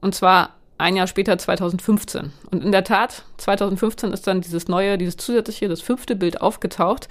Und 0.00 0.14
zwar 0.14 0.50
ein 0.78 0.96
Jahr 0.96 1.06
später, 1.06 1.38
2015. 1.38 2.32
Und 2.50 2.64
in 2.64 2.72
der 2.72 2.84
Tat, 2.84 3.24
2015 3.38 4.12
ist 4.12 4.26
dann 4.26 4.40
dieses 4.40 4.68
neue, 4.68 4.98
dieses 4.98 5.16
zusätzliche, 5.16 5.68
das 5.68 5.80
fünfte 5.80 6.16
Bild 6.16 6.40
aufgetaucht. 6.40 7.08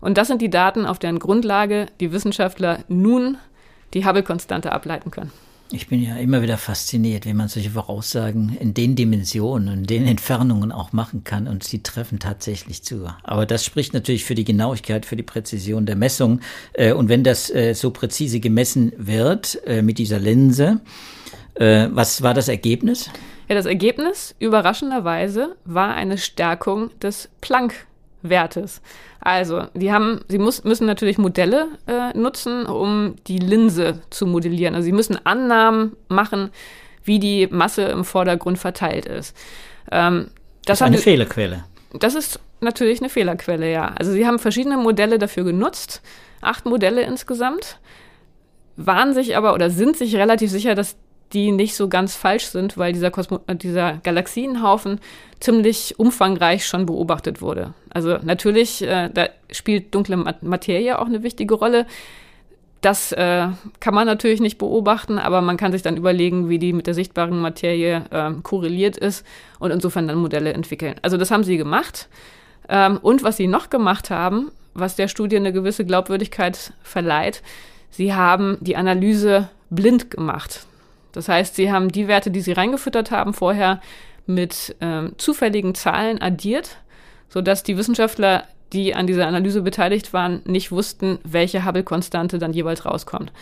Und 0.00 0.18
das 0.18 0.28
sind 0.28 0.42
die 0.42 0.50
Daten, 0.50 0.86
auf 0.86 0.98
deren 0.98 1.18
Grundlage 1.18 1.86
die 2.00 2.12
Wissenschaftler 2.12 2.80
nun 2.88 3.38
die 3.94 4.06
Hubble-Konstante 4.06 4.72
ableiten 4.72 5.10
können. 5.10 5.32
Ich 5.70 5.88
bin 5.88 6.02
ja 6.02 6.16
immer 6.16 6.40
wieder 6.40 6.56
fasziniert, 6.56 7.26
wie 7.26 7.34
man 7.34 7.48
solche 7.48 7.68
Voraussagen 7.68 8.56
in 8.58 8.72
den 8.72 8.96
Dimensionen, 8.96 9.80
in 9.80 9.84
den 9.84 10.06
Entfernungen 10.06 10.72
auch 10.72 10.94
machen 10.94 11.24
kann 11.24 11.46
und 11.46 11.62
sie 11.62 11.82
treffen 11.82 12.18
tatsächlich 12.18 12.82
zu. 12.82 13.12
Aber 13.22 13.44
das 13.44 13.66
spricht 13.66 13.92
natürlich 13.92 14.24
für 14.24 14.34
die 14.34 14.44
Genauigkeit, 14.44 15.04
für 15.04 15.16
die 15.16 15.22
Präzision 15.22 15.84
der 15.84 15.96
Messung. 15.96 16.40
Äh, 16.72 16.94
und 16.94 17.10
wenn 17.10 17.22
das 17.22 17.50
äh, 17.50 17.74
so 17.74 17.90
präzise 17.90 18.40
gemessen 18.40 18.92
wird 18.96 19.60
äh, 19.66 19.82
mit 19.82 19.98
dieser 19.98 20.18
Linse, 20.18 20.80
was 21.60 22.22
war 22.22 22.34
das 22.34 22.46
Ergebnis? 22.46 23.10
Ja, 23.48 23.56
das 23.56 23.66
Ergebnis 23.66 24.36
überraschenderweise 24.38 25.56
war 25.64 25.92
eine 25.92 26.16
Stärkung 26.16 26.96
des 27.00 27.30
Planck 27.40 27.74
Wertes. 28.22 28.80
Also, 29.20 29.64
die 29.74 29.92
haben, 29.92 30.20
sie 30.28 30.38
muss, 30.38 30.64
müssen 30.64 30.86
natürlich 30.86 31.18
Modelle 31.18 31.68
äh, 31.86 32.16
nutzen, 32.16 32.66
um 32.66 33.16
die 33.26 33.38
Linse 33.38 34.00
zu 34.10 34.26
modellieren. 34.26 34.74
Also 34.74 34.86
sie 34.86 34.92
müssen 34.92 35.24
Annahmen 35.24 35.96
machen, 36.08 36.50
wie 37.04 37.18
die 37.18 37.46
Masse 37.48 37.82
im 37.82 38.04
Vordergrund 38.04 38.58
verteilt 38.58 39.06
ist. 39.06 39.36
Ähm, 39.90 40.28
das, 40.64 40.78
das 40.78 40.80
ist 40.80 40.82
eine 40.82 40.98
Fehlerquelle. 40.98 41.64
Das 41.94 42.14
ist 42.14 42.40
natürlich 42.60 43.00
eine 43.00 43.08
Fehlerquelle, 43.08 43.70
ja. 43.70 43.94
Also 43.98 44.12
sie 44.12 44.26
haben 44.26 44.38
verschiedene 44.38 44.76
Modelle 44.76 45.18
dafür 45.18 45.44
genutzt, 45.44 46.02
acht 46.40 46.66
Modelle 46.66 47.02
insgesamt, 47.02 47.78
waren 48.76 49.14
sich 49.14 49.36
aber 49.36 49.54
oder 49.54 49.70
sind 49.70 49.96
sich 49.96 50.14
relativ 50.16 50.50
sicher, 50.50 50.74
dass 50.74 50.96
die 51.32 51.52
nicht 51.52 51.74
so 51.74 51.88
ganz 51.88 52.14
falsch 52.14 52.46
sind, 52.46 52.78
weil 52.78 52.92
dieser, 52.92 53.10
Kosmo 53.10 53.40
äh, 53.46 53.54
dieser 53.54 53.98
Galaxienhaufen 53.98 55.00
ziemlich 55.40 55.98
umfangreich 55.98 56.66
schon 56.66 56.86
beobachtet 56.86 57.40
wurde. 57.40 57.74
Also 57.90 58.18
natürlich, 58.22 58.82
äh, 58.82 59.10
da 59.12 59.28
spielt 59.50 59.94
dunkle 59.94 60.16
Materie 60.40 60.98
auch 60.98 61.06
eine 61.06 61.22
wichtige 61.22 61.54
Rolle. 61.54 61.86
Das 62.80 63.12
äh, 63.12 63.48
kann 63.80 63.94
man 63.94 64.06
natürlich 64.06 64.40
nicht 64.40 64.58
beobachten, 64.58 65.18
aber 65.18 65.40
man 65.40 65.56
kann 65.56 65.72
sich 65.72 65.82
dann 65.82 65.96
überlegen, 65.96 66.48
wie 66.48 66.58
die 66.58 66.72
mit 66.72 66.86
der 66.86 66.94
sichtbaren 66.94 67.40
Materie 67.40 68.04
äh, 68.10 68.30
korreliert 68.42 68.96
ist 68.96 69.26
und 69.58 69.72
insofern 69.72 70.06
dann 70.06 70.18
Modelle 70.18 70.52
entwickeln. 70.52 70.94
Also 71.02 71.16
das 71.16 71.30
haben 71.30 71.44
sie 71.44 71.56
gemacht. 71.56 72.08
Ähm, 72.68 72.98
und 73.02 73.22
was 73.22 73.36
sie 73.36 73.48
noch 73.48 73.68
gemacht 73.68 74.10
haben, 74.10 74.52
was 74.74 74.94
der 74.94 75.08
Studie 75.08 75.36
eine 75.36 75.52
gewisse 75.52 75.84
Glaubwürdigkeit 75.84 76.72
verleiht, 76.82 77.42
sie 77.90 78.14
haben 78.14 78.58
die 78.60 78.76
Analyse 78.76 79.48
blind 79.70 80.10
gemacht. 80.10 80.66
Das 81.12 81.28
heißt, 81.28 81.56
sie 81.56 81.72
haben 81.72 81.90
die 81.90 82.08
Werte, 82.08 82.30
die 82.30 82.40
sie 82.40 82.52
reingefüttert 82.52 83.10
haben, 83.10 83.34
vorher 83.34 83.80
mit 84.26 84.76
ähm, 84.80 85.12
zufälligen 85.16 85.74
Zahlen 85.74 86.20
addiert, 86.20 86.76
sodass 87.28 87.62
die 87.62 87.76
Wissenschaftler, 87.76 88.44
die 88.72 88.94
an 88.94 89.06
dieser 89.06 89.26
Analyse 89.26 89.62
beteiligt 89.62 90.12
waren, 90.12 90.42
nicht 90.44 90.70
wussten, 90.70 91.18
welche 91.24 91.64
Hubble-Konstante 91.64 92.38
dann 92.38 92.52
jeweils 92.52 92.84
rauskommt. 92.84 93.32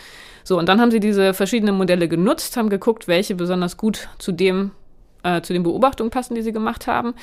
So, 0.43 0.57
und 0.57 0.69
dann 0.69 0.79
haben 0.79 0.91
sie 0.91 1.01
diese 1.01 1.33
verschiedenen 1.33 1.75
Modelle 1.75 2.07
genutzt, 2.07 2.55
haben 2.55 2.69
geguckt, 2.69 3.09
welche 3.09 3.35
besonders 3.35 3.75
gut 3.75 4.07
zu 4.17 4.31
dem, 4.31 4.71
äh, 5.23 5.41
zu 5.41 5.51
den 5.51 5.63
Beobachtungen 5.63 6.09
passen, 6.09 6.35
die 6.35 6.41
sie 6.41 6.53
gemacht 6.53 6.87
haben, 6.87 7.15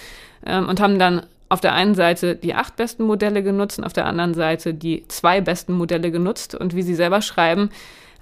ähm, 0.44 0.68
und 0.68 0.80
haben 0.80 0.98
dann 0.98 1.22
auf 1.48 1.60
der 1.60 1.72
einen 1.72 1.94
Seite 1.94 2.36
die 2.36 2.54
acht 2.54 2.76
besten 2.76 3.04
Modelle 3.04 3.42
genutzt 3.42 3.78
und 3.78 3.84
auf 3.84 3.92
der 3.92 4.06
anderen 4.06 4.34
Seite 4.34 4.74
die 4.74 5.06
zwei 5.08 5.40
besten 5.40 5.72
Modelle 5.72 6.10
genutzt. 6.10 6.54
Und 6.54 6.74
wie 6.74 6.82
sie 6.82 6.94
selber 6.94 7.22
schreiben, 7.22 7.70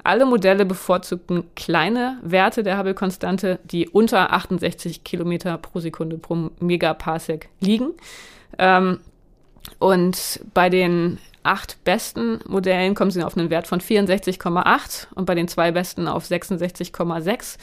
Alle 0.05 0.27
Modelle 0.27 0.65
bevorzugten 0.65 1.45
kleine 1.55 2.19
Werte 2.23 2.63
der 2.63 2.79
Hubble-Konstante, 2.79 3.61
die 3.65 3.89
unter 3.89 4.33
68 4.33 5.05
Kilometer 5.05 5.57
pro 5.59 5.81
Sekunde 5.81 6.19
pro 6.19 6.51
Megaparsec 6.61 7.49
liegen. 7.61 7.93
Ähm, 8.59 8.99
und 9.79 10.41
bei 10.55 10.69
den 10.69 11.19
acht 11.45 11.83
besten 11.85 12.41
Modellen 12.47 12.95
kommen 12.95 13.11
sie 13.11 13.23
auf 13.23 13.37
einen 13.37 13.51
Wert 13.51 13.67
von 13.67 13.81
64,8 13.81 15.07
und 15.15 15.25
bei 15.25 15.35
den 15.35 15.49
zwei 15.49 15.73
besten 15.73 16.09
auf 16.09 16.25
66,6. 16.25 17.59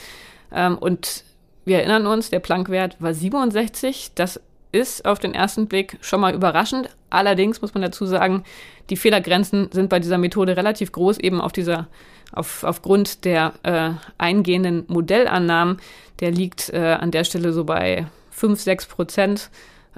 Ähm, 0.51 0.77
und 0.77 1.23
wir 1.65 1.79
erinnern 1.79 2.07
uns, 2.07 2.29
der 2.29 2.39
Planck-Wert 2.39 2.97
war 2.99 3.13
67. 3.13 4.11
Das 4.15 4.39
ist 4.71 5.05
auf 5.05 5.19
den 5.19 5.33
ersten 5.33 5.67
Blick 5.67 5.97
schon 6.01 6.21
mal 6.21 6.33
überraschend. 6.33 6.89
Allerdings 7.09 7.61
muss 7.61 7.73
man 7.73 7.81
dazu 7.81 8.05
sagen, 8.05 8.43
die 8.89 8.97
Fehlergrenzen 8.97 9.69
sind 9.71 9.89
bei 9.89 9.99
dieser 9.99 10.17
Methode 10.17 10.57
relativ 10.57 10.91
groß, 10.91 11.19
eben 11.19 11.41
auf 11.41 11.51
dieser, 11.51 11.87
auf, 12.31 12.63
aufgrund 12.63 13.25
der 13.25 13.53
äh, 13.63 13.91
eingehenden 14.17 14.85
Modellannahmen. 14.87 15.77
Der 16.19 16.31
liegt 16.31 16.69
äh, 16.69 16.97
an 16.99 17.11
der 17.11 17.23
Stelle 17.23 17.53
so 17.53 17.63
bei 17.63 18.07
5, 18.31 18.59
6 18.59 18.85
Prozent. 18.87 19.49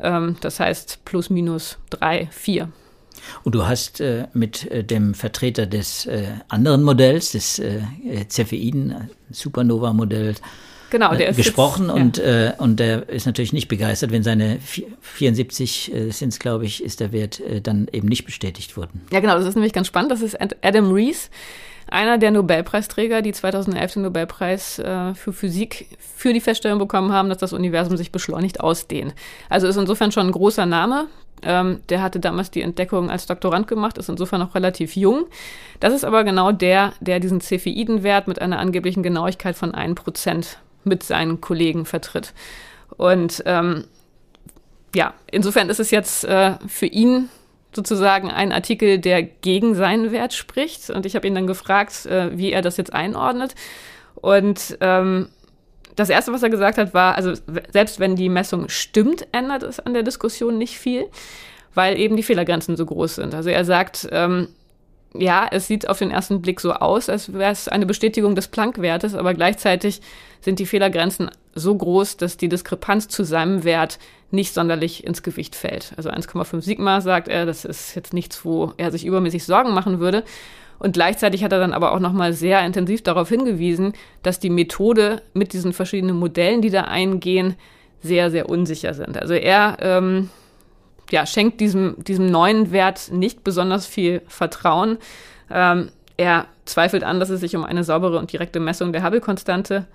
Ähm, 0.01 0.37
das 0.41 0.59
heißt 0.59 1.05
plus 1.05 1.29
minus 1.29 1.77
3, 1.89 2.27
4. 2.31 2.69
Und 3.43 3.55
du 3.55 3.67
hast 3.67 4.01
äh, 4.01 4.27
mit 4.33 4.69
äh, 4.71 4.83
dem 4.83 5.13
Vertreter 5.13 5.65
des 5.65 6.05
äh, 6.05 6.27
anderen 6.47 6.83
Modells, 6.83 7.31
des 7.31 7.59
äh, 7.59 7.81
Cepheiden-Supernova-Modells, 8.27 10.41
genau, 10.89 11.15
der 11.15 11.29
ist 11.29 11.37
gesprochen 11.37 11.85
jetzt, 11.85 11.95
und, 11.95 12.17
ja. 12.17 12.49
äh, 12.49 12.53
und 12.57 12.79
der 12.79 13.09
ist 13.09 13.25
natürlich 13.25 13.53
nicht 13.53 13.67
begeistert, 13.67 14.11
wenn 14.11 14.23
seine 14.23 14.59
74 15.01 15.93
äh, 15.93 16.11
sind 16.11 16.29
es, 16.29 16.39
glaube 16.39 16.65
ich, 16.65 16.83
ist 16.83 16.99
der 16.99 17.11
Wert 17.11 17.39
äh, 17.39 17.61
dann 17.61 17.87
eben 17.91 18.07
nicht 18.07 18.25
bestätigt 18.25 18.77
worden. 18.77 19.01
Ja, 19.11 19.19
genau, 19.19 19.37
das 19.37 19.45
ist 19.45 19.55
nämlich 19.55 19.73
ganz 19.73 19.87
spannend. 19.87 20.11
Das 20.11 20.21
ist 20.21 20.37
Adam 20.61 20.91
Rees, 20.91 21.29
einer 21.91 22.17
der 22.17 22.31
Nobelpreisträger, 22.31 23.21
die 23.21 23.33
2011 23.33 23.93
den 23.93 24.03
Nobelpreis 24.03 24.79
äh, 24.79 25.13
für 25.13 25.33
Physik 25.33 25.87
für 25.99 26.33
die 26.33 26.41
Feststellung 26.41 26.79
bekommen 26.79 27.11
haben, 27.11 27.29
dass 27.29 27.39
das 27.39 27.53
Universum 27.53 27.97
sich 27.97 28.11
beschleunigt 28.11 28.61
ausdehnt. 28.61 29.13
Also 29.49 29.67
ist 29.67 29.77
insofern 29.77 30.11
schon 30.11 30.27
ein 30.27 30.31
großer 30.31 30.65
Name. 30.65 31.07
Ähm, 31.43 31.81
der 31.89 32.01
hatte 32.01 32.19
damals 32.19 32.51
die 32.51 32.61
Entdeckung 32.61 33.09
als 33.09 33.25
Doktorand 33.25 33.67
gemacht, 33.67 33.97
ist 33.97 34.09
insofern 34.09 34.39
noch 34.39 34.55
relativ 34.55 34.95
jung. 34.95 35.25
Das 35.79 35.93
ist 35.93 36.05
aber 36.05 36.23
genau 36.23 36.51
der, 36.51 36.93
der 36.99 37.19
diesen 37.19 37.41
Cepheidenwert 37.41 38.27
mit 38.27 38.41
einer 38.41 38.59
angeblichen 38.59 39.03
Genauigkeit 39.03 39.55
von 39.55 39.73
1% 39.73 40.57
mit 40.83 41.03
seinen 41.03 41.41
Kollegen 41.41 41.85
vertritt. 41.85 42.33
Und 42.97 43.43
ähm, 43.45 43.85
ja, 44.95 45.13
insofern 45.31 45.69
ist 45.69 45.79
es 45.79 45.91
jetzt 45.91 46.25
äh, 46.25 46.53
für 46.67 46.85
ihn 46.85 47.29
sozusagen 47.75 48.29
ein 48.29 48.51
Artikel, 48.51 48.99
der 48.99 49.23
gegen 49.23 49.75
seinen 49.75 50.11
Wert 50.11 50.33
spricht. 50.33 50.89
Und 50.89 51.05
ich 51.05 51.15
habe 51.15 51.27
ihn 51.27 51.35
dann 51.35 51.47
gefragt, 51.47 52.05
äh, 52.05 52.37
wie 52.37 52.51
er 52.51 52.61
das 52.61 52.77
jetzt 52.77 52.93
einordnet. 52.93 53.55
Und 54.15 54.77
ähm, 54.81 55.29
das 55.95 56.09
Erste, 56.09 56.31
was 56.33 56.43
er 56.43 56.49
gesagt 56.49 56.77
hat, 56.77 56.93
war, 56.93 57.15
also 57.15 57.33
selbst 57.71 57.99
wenn 57.99 58.15
die 58.15 58.29
Messung 58.29 58.69
stimmt, 58.69 59.27
ändert 59.31 59.63
es 59.63 59.79
an 59.79 59.93
der 59.93 60.03
Diskussion 60.03 60.57
nicht 60.57 60.77
viel, 60.77 61.07
weil 61.73 61.97
eben 61.97 62.15
die 62.15 62.23
Fehlergrenzen 62.23 62.75
so 62.77 62.85
groß 62.85 63.15
sind. 63.15 63.33
Also 63.33 63.49
er 63.49 63.65
sagt, 63.65 64.07
ähm, 64.11 64.49
ja, 65.13 65.47
es 65.51 65.67
sieht 65.67 65.89
auf 65.89 65.99
den 65.99 66.11
ersten 66.11 66.41
Blick 66.41 66.61
so 66.61 66.73
aus, 66.73 67.09
als 67.09 67.33
wäre 67.33 67.51
es 67.51 67.67
eine 67.67 67.85
Bestätigung 67.85 68.35
des 68.35 68.47
Planck-Wertes, 68.47 69.15
aber 69.15 69.33
gleichzeitig 69.33 70.01
sind 70.39 70.59
die 70.59 70.65
Fehlergrenzen 70.65 71.29
so 71.53 71.75
groß, 71.75 72.17
dass 72.17 72.37
die 72.37 72.49
Diskrepanz 72.49 73.09
zu 73.09 73.23
seinem 73.23 73.63
Wert 73.63 73.99
nicht 74.31 74.53
sonderlich 74.53 75.05
ins 75.05 75.23
Gewicht 75.23 75.55
fällt. 75.55 75.93
Also 75.97 76.09
1,5 76.09 76.61
Sigma 76.61 77.01
sagt 77.01 77.27
er, 77.27 77.45
das 77.45 77.65
ist 77.65 77.95
jetzt 77.95 78.13
nichts, 78.13 78.45
wo 78.45 78.73
er 78.77 78.91
sich 78.91 79.05
übermäßig 79.05 79.45
Sorgen 79.45 79.73
machen 79.73 79.99
würde. 79.99 80.23
Und 80.79 80.93
gleichzeitig 80.93 81.43
hat 81.43 81.51
er 81.51 81.59
dann 81.59 81.73
aber 81.73 81.91
auch 81.91 81.99
nochmal 81.99 82.33
sehr 82.33 82.65
intensiv 82.65 83.03
darauf 83.03 83.29
hingewiesen, 83.29 83.93
dass 84.23 84.39
die 84.39 84.49
Methode 84.49 85.21
mit 85.33 85.53
diesen 85.53 85.73
verschiedenen 85.73 86.17
Modellen, 86.17 86.61
die 86.61 86.71
da 86.71 86.85
eingehen, 86.85 87.55
sehr, 88.01 88.31
sehr 88.31 88.49
unsicher 88.49 88.95
sind. 88.95 89.17
Also 89.17 89.35
er 89.35 89.77
ähm, 89.79 90.29
ja, 91.11 91.25
schenkt 91.25 91.59
diesem, 91.59 92.03
diesem 92.03 92.25
neuen 92.25 92.71
Wert 92.71 93.11
nicht 93.11 93.43
besonders 93.43 93.85
viel 93.85 94.21
Vertrauen. 94.27 94.97
Ähm, 95.51 95.89
er 96.17 96.47
zweifelt 96.65 97.03
an, 97.03 97.19
dass 97.19 97.29
es 97.29 97.41
sich 97.41 97.55
um 97.55 97.63
eine 97.63 97.83
saubere 97.83 98.17
und 98.17 98.31
direkte 98.31 98.59
Messung 98.59 98.91
der 98.93 99.03
Hubble-Konstante 99.03 99.85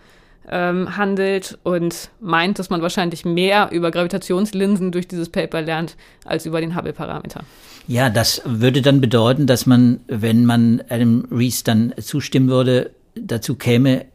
ähm, 0.49 0.97
handelt 0.97 1.59
und 1.63 2.11
meint, 2.21 2.59
dass 2.59 2.71
man 2.71 2.83
wahrscheinlich 2.83 3.25
mehr 3.25 3.71
über 3.73 3.91
Gravitationslinsen 3.91 4.93
durch 4.93 5.09
dieses 5.09 5.29
Paper 5.29 5.63
lernt 5.63 5.97
als 6.25 6.47
über 6.47 6.61
den 6.61 6.77
Hubble-Parameter. 6.77 7.45
Ja, 7.89 8.11
das 8.11 8.43
würde 8.45 8.83
dann 8.83 9.01
bedeuten, 9.01 9.47
dass 9.47 9.67
man, 9.67 10.01
wenn 10.07 10.45
man 10.45 10.83
Adam 10.89 11.27
Rees 11.31 11.65
dann 11.65 11.95
zustimmen 12.01 12.49
würde, 12.49 12.91
dazu 13.15 13.55
käme, 13.55 14.07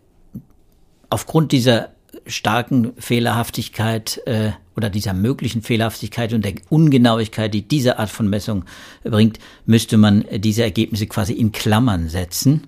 aufgrund 1.09 1.51
dieser 1.51 1.89
starken 2.25 2.93
Fehlerhaftigkeit 2.97 4.21
äh, 4.25 4.51
oder 4.75 4.89
dieser 4.89 5.13
möglichen 5.13 5.61
Fehlerhaftigkeit 5.61 6.33
und 6.33 6.45
der 6.45 6.53
Ungenauigkeit, 6.69 7.53
die 7.53 7.67
diese 7.67 7.99
Art 7.99 8.09
von 8.09 8.29
Messung 8.29 8.65
bringt, 9.03 9.39
müsste 9.65 9.97
man 9.97 10.25
diese 10.31 10.63
Ergebnisse 10.63 11.07
quasi 11.07 11.33
in 11.33 11.51
Klammern 11.51 12.09
setzen. 12.09 12.67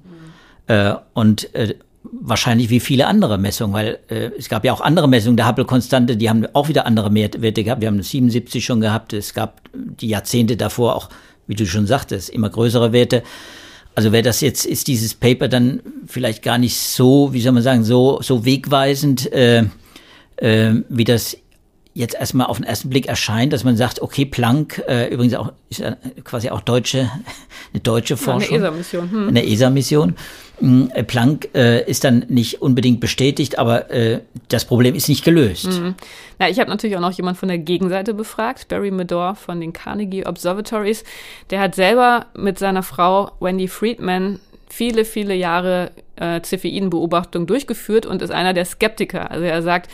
Mhm. 0.67 0.73
Äh, 0.73 0.95
und 1.13 1.53
äh, 1.55 1.75
wahrscheinlich 2.03 2.69
wie 2.69 2.79
viele 2.79 3.07
andere 3.07 3.37
Messungen, 3.37 3.73
weil 3.73 3.99
äh, 4.09 4.31
es 4.37 4.49
gab 4.49 4.65
ja 4.65 4.73
auch 4.73 4.81
andere 4.81 5.07
Messungen 5.07 5.37
der 5.37 5.47
Hubble-Konstante, 5.47 6.17
die 6.17 6.29
haben 6.29 6.45
auch 6.53 6.67
wieder 6.67 6.85
andere 6.85 7.13
Werte 7.13 7.63
gehabt. 7.63 7.81
Wir 7.81 7.87
haben 7.87 8.01
77 8.01 8.63
schon 8.63 8.81
gehabt, 8.81 9.13
es 9.13 9.33
gab 9.33 9.61
die 9.73 10.07
Jahrzehnte 10.07 10.57
davor 10.57 10.95
auch, 10.95 11.09
wie 11.47 11.55
du 11.55 11.65
schon 11.65 11.87
sagtest, 11.87 12.29
immer 12.29 12.49
größere 12.49 12.91
Werte. 12.91 13.23
Also 13.95 14.11
wäre 14.11 14.23
das 14.23 14.41
jetzt, 14.41 14.65
ist 14.65 14.87
dieses 14.87 15.13
Paper 15.13 15.47
dann 15.47 15.81
vielleicht 16.07 16.41
gar 16.41 16.57
nicht 16.57 16.77
so, 16.77 17.33
wie 17.33 17.41
soll 17.41 17.51
man 17.51 17.63
sagen, 17.63 17.83
so, 17.83 18.19
so 18.21 18.43
wegweisend, 18.43 19.31
äh, 19.31 19.65
äh, 20.37 20.73
wie 20.89 21.03
das 21.03 21.37
jetzt 21.93 22.15
erstmal 22.15 22.47
auf 22.47 22.57
den 22.57 22.65
ersten 22.65 22.89
Blick 22.89 23.07
erscheint, 23.07 23.53
dass 23.53 23.63
man 23.63 23.77
sagt, 23.77 24.01
okay, 24.01 24.25
Planck, 24.25 24.81
äh, 24.87 25.13
übrigens 25.13 25.35
auch 25.35 25.53
ist 25.69 25.79
ja 25.79 25.95
quasi 26.23 26.49
auch 26.49 26.61
deutsche, 26.61 27.09
eine 27.73 27.81
deutsche 27.81 28.17
Forschung. 28.17 28.61
Ja, 28.61 28.67
eine 28.67 28.79
ESA-Mission. 28.79 29.11
Hm. 29.11 29.27
Eine 29.27 29.45
ESA-Mission. 29.45 30.15
Hm, 30.59 30.91
äh, 30.93 31.03
Planck 31.03 31.49
äh, 31.53 31.87
ist 31.89 32.03
dann 32.03 32.25
nicht 32.29 32.61
unbedingt 32.61 32.99
bestätigt, 32.99 33.59
aber 33.59 33.91
äh, 33.91 34.21
das 34.49 34.65
Problem 34.65 34.95
ist 34.95 35.07
nicht 35.07 35.23
gelöst. 35.23 35.67
Mhm. 35.67 35.95
Ja, 36.39 36.47
ich 36.47 36.59
habe 36.59 36.69
natürlich 36.69 36.95
auch 36.95 37.01
noch 37.01 37.11
jemand 37.11 37.37
von 37.37 37.49
der 37.49 37.57
Gegenseite 37.59 38.13
befragt, 38.13 38.67
Barry 38.69 38.91
Medor 38.91 39.35
von 39.35 39.61
den 39.61 39.73
Carnegie 39.73 40.25
Observatories. 40.25 41.03
Der 41.49 41.59
hat 41.59 41.75
selber 41.75 42.27
mit 42.35 42.59
seiner 42.59 42.83
Frau 42.83 43.31
Wendy 43.39 43.67
Friedman 43.67 44.39
viele, 44.69 45.05
viele 45.05 45.35
Jahre 45.35 45.91
äh, 46.15 46.41
Cepheidenbeobachtung 46.41 47.45
durchgeführt 47.45 48.05
und 48.05 48.21
ist 48.21 48.31
einer 48.31 48.53
der 48.53 48.65
Skeptiker. 48.65 49.29
Also 49.29 49.45
er 49.45 49.61
sagt, 49.61 49.89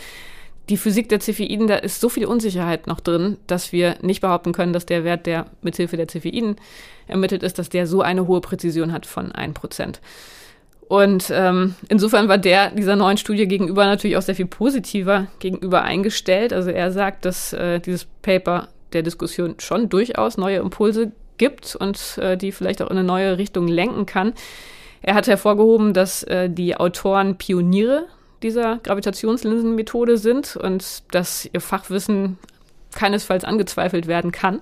die 0.70 0.76
Physik 0.76 1.08
der 1.08 1.20
Cepheiden, 1.20 1.66
da 1.66 1.74
ist 1.74 2.00
so 2.00 2.08
viel 2.08 2.26
Unsicherheit 2.26 2.86
noch 2.86 3.00
drin, 3.00 3.36
dass 3.46 3.72
wir 3.72 3.96
nicht 4.02 4.20
behaupten 4.20 4.52
können, 4.52 4.72
dass 4.72 4.86
der 4.86 5.04
Wert, 5.04 5.26
der 5.26 5.46
mithilfe 5.62 5.96
der 5.96 6.08
Cepheiden 6.08 6.56
ermittelt 7.08 7.42
ist, 7.42 7.58
dass 7.58 7.68
der 7.68 7.86
so 7.86 8.02
eine 8.02 8.28
hohe 8.28 8.40
Präzision 8.40 8.92
hat 8.92 9.04
von 9.04 9.32
1%. 9.32 9.96
Und 10.86 11.30
ähm, 11.32 11.74
insofern 11.88 12.28
war 12.28 12.38
der 12.38 12.70
dieser 12.70 12.96
neuen 12.96 13.16
Studie 13.16 13.46
gegenüber 13.46 13.84
natürlich 13.84 14.16
auch 14.16 14.22
sehr 14.22 14.34
viel 14.34 14.46
positiver 14.46 15.26
gegenüber 15.38 15.82
eingestellt. 15.82 16.52
Also 16.52 16.70
er 16.70 16.90
sagt, 16.90 17.24
dass 17.24 17.52
äh, 17.52 17.80
dieses 17.80 18.06
Paper 18.22 18.68
der 18.92 19.02
Diskussion 19.02 19.54
schon 19.58 19.88
durchaus 19.88 20.36
neue 20.36 20.58
Impulse 20.58 21.12
gibt 21.38 21.76
und 21.76 22.18
äh, 22.18 22.36
die 22.36 22.52
vielleicht 22.52 22.82
auch 22.82 22.90
in 22.90 22.98
eine 22.98 23.06
neue 23.06 23.38
Richtung 23.38 23.68
lenken 23.68 24.06
kann. 24.06 24.34
Er 25.02 25.14
hat 25.14 25.28
hervorgehoben, 25.28 25.94
dass 25.94 26.22
äh, 26.24 26.50
die 26.50 26.76
Autoren 26.76 27.36
Pioniere 27.36 28.06
dieser 28.42 28.78
Gravitationslinsenmethode 28.78 30.16
sind 30.18 30.56
und 30.56 31.02
dass 31.12 31.48
ihr 31.52 31.60
Fachwissen 31.60 32.38
keinesfalls 32.94 33.44
angezweifelt 33.44 34.06
werden 34.06 34.32
kann. 34.32 34.60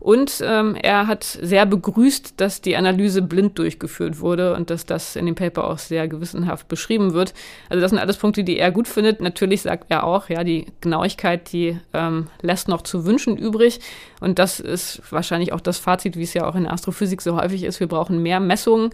Und 0.00 0.42
ähm, 0.44 0.76
er 0.80 1.08
hat 1.08 1.24
sehr 1.24 1.66
begrüßt, 1.66 2.34
dass 2.36 2.60
die 2.60 2.76
Analyse 2.76 3.20
blind 3.20 3.58
durchgeführt 3.58 4.20
wurde 4.20 4.54
und 4.54 4.70
dass 4.70 4.86
das 4.86 5.16
in 5.16 5.26
dem 5.26 5.34
Paper 5.34 5.64
auch 5.64 5.78
sehr 5.78 6.06
gewissenhaft 6.06 6.68
beschrieben 6.68 7.14
wird. 7.14 7.34
Also 7.68 7.80
das 7.80 7.90
sind 7.90 7.98
alles 7.98 8.16
Punkte, 8.16 8.44
die 8.44 8.58
er 8.58 8.70
gut 8.70 8.86
findet. 8.86 9.20
Natürlich 9.20 9.62
sagt 9.62 9.86
er 9.88 10.04
auch, 10.04 10.28
ja, 10.28 10.44
die 10.44 10.66
Genauigkeit, 10.80 11.52
die 11.52 11.78
ähm, 11.94 12.28
lässt 12.42 12.68
noch 12.68 12.82
zu 12.82 13.06
wünschen 13.06 13.36
übrig. 13.36 13.80
Und 14.20 14.38
das 14.38 14.60
ist 14.60 15.02
wahrscheinlich 15.10 15.52
auch 15.52 15.60
das 15.60 15.78
Fazit, 15.78 16.16
wie 16.16 16.22
es 16.22 16.34
ja 16.34 16.46
auch 16.46 16.54
in 16.54 16.64
der 16.64 16.72
Astrophysik 16.72 17.20
so 17.20 17.36
häufig 17.36 17.64
ist. 17.64 17.80
Wir 17.80 17.88
brauchen 17.88 18.22
mehr 18.22 18.38
Messungen, 18.38 18.90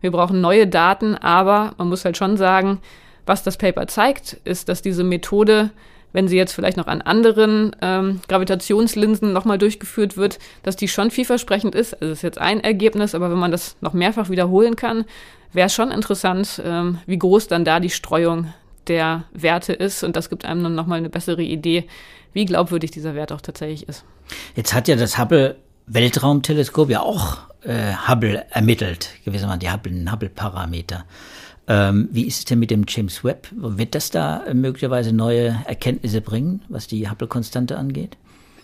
wir 0.00 0.10
brauchen 0.10 0.40
neue 0.40 0.66
Daten, 0.66 1.14
aber 1.14 1.74
man 1.78 1.88
muss 1.88 2.04
halt 2.04 2.16
schon 2.16 2.36
sagen, 2.36 2.80
was 3.28 3.42
das 3.42 3.56
Paper 3.56 3.86
zeigt, 3.86 4.38
ist, 4.44 4.68
dass 4.68 4.82
diese 4.82 5.04
Methode, 5.04 5.70
wenn 6.12 6.28
sie 6.28 6.36
jetzt 6.36 6.52
vielleicht 6.52 6.76
noch 6.76 6.86
an 6.86 7.02
anderen 7.02 7.76
ähm, 7.82 8.20
Gravitationslinsen 8.28 9.32
nochmal 9.32 9.58
durchgeführt 9.58 10.16
wird, 10.16 10.38
dass 10.62 10.76
die 10.76 10.88
schon 10.88 11.10
vielversprechend 11.10 11.74
ist. 11.74 11.94
Also 11.94 12.08
das 12.08 12.18
ist 12.18 12.22
jetzt 12.22 12.38
ein 12.38 12.60
Ergebnis, 12.60 13.14
aber 13.14 13.30
wenn 13.30 13.38
man 13.38 13.52
das 13.52 13.76
noch 13.80 13.92
mehrfach 13.92 14.30
wiederholen 14.30 14.76
kann, 14.76 15.04
wäre 15.52 15.68
schon 15.68 15.90
interessant, 15.90 16.62
ähm, 16.64 16.98
wie 17.06 17.18
groß 17.18 17.48
dann 17.48 17.64
da 17.64 17.80
die 17.80 17.90
Streuung 17.90 18.52
der 18.86 19.24
Werte 19.32 19.74
ist. 19.74 20.02
Und 20.02 20.16
das 20.16 20.30
gibt 20.30 20.44
einem 20.44 20.62
dann 20.62 20.74
nochmal 20.74 20.98
eine 20.98 21.10
bessere 21.10 21.42
Idee, 21.42 21.86
wie 22.32 22.46
glaubwürdig 22.46 22.90
dieser 22.90 23.14
Wert 23.14 23.32
auch 23.32 23.40
tatsächlich 23.40 23.88
ist. 23.88 24.04
Jetzt 24.54 24.74
hat 24.74 24.88
ja 24.88 24.96
das 24.96 25.18
Hubble 25.18 25.56
Weltraumteleskop 25.86 26.90
ja 26.90 27.00
auch 27.00 27.38
äh, 27.62 27.94
Hubble 28.06 28.44
ermittelt, 28.50 29.10
gewissermaßen 29.24 29.60
die 29.60 29.70
Hubble-Parameter. 29.70 31.04
Ähm, 31.68 32.08
wie 32.10 32.26
ist 32.26 32.38
es 32.38 32.44
denn 32.46 32.58
mit 32.58 32.70
dem 32.70 32.84
James 32.88 33.22
Webb? 33.22 33.48
Wird 33.52 33.94
das 33.94 34.10
da 34.10 34.42
möglicherweise 34.54 35.12
neue 35.12 35.54
Erkenntnisse 35.66 36.22
bringen, 36.22 36.62
was 36.68 36.86
die 36.86 37.10
Hubble-Konstante 37.10 37.76
angeht? 37.76 38.16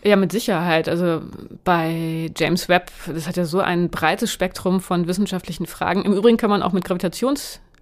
Ja, 0.03 0.17
mit 0.17 0.33
Sicherheit. 0.33 0.89
Also 0.89 1.23
bei 1.65 2.31
James 2.37 2.69
Webb, 2.69 2.91
das 3.07 3.27
hat 3.27 3.37
ja 3.37 3.45
so 3.45 3.61
ein 3.61 3.91
breites 3.91 4.33
Spektrum 4.33 4.81
von 4.81 5.07
wissenschaftlichen 5.07 5.67
Fragen. 5.67 6.05
Im 6.05 6.13
Übrigen 6.13 6.37
kann 6.37 6.51
man 6.51 6.63
auch 6.63 6.73
mit 6.73 6.85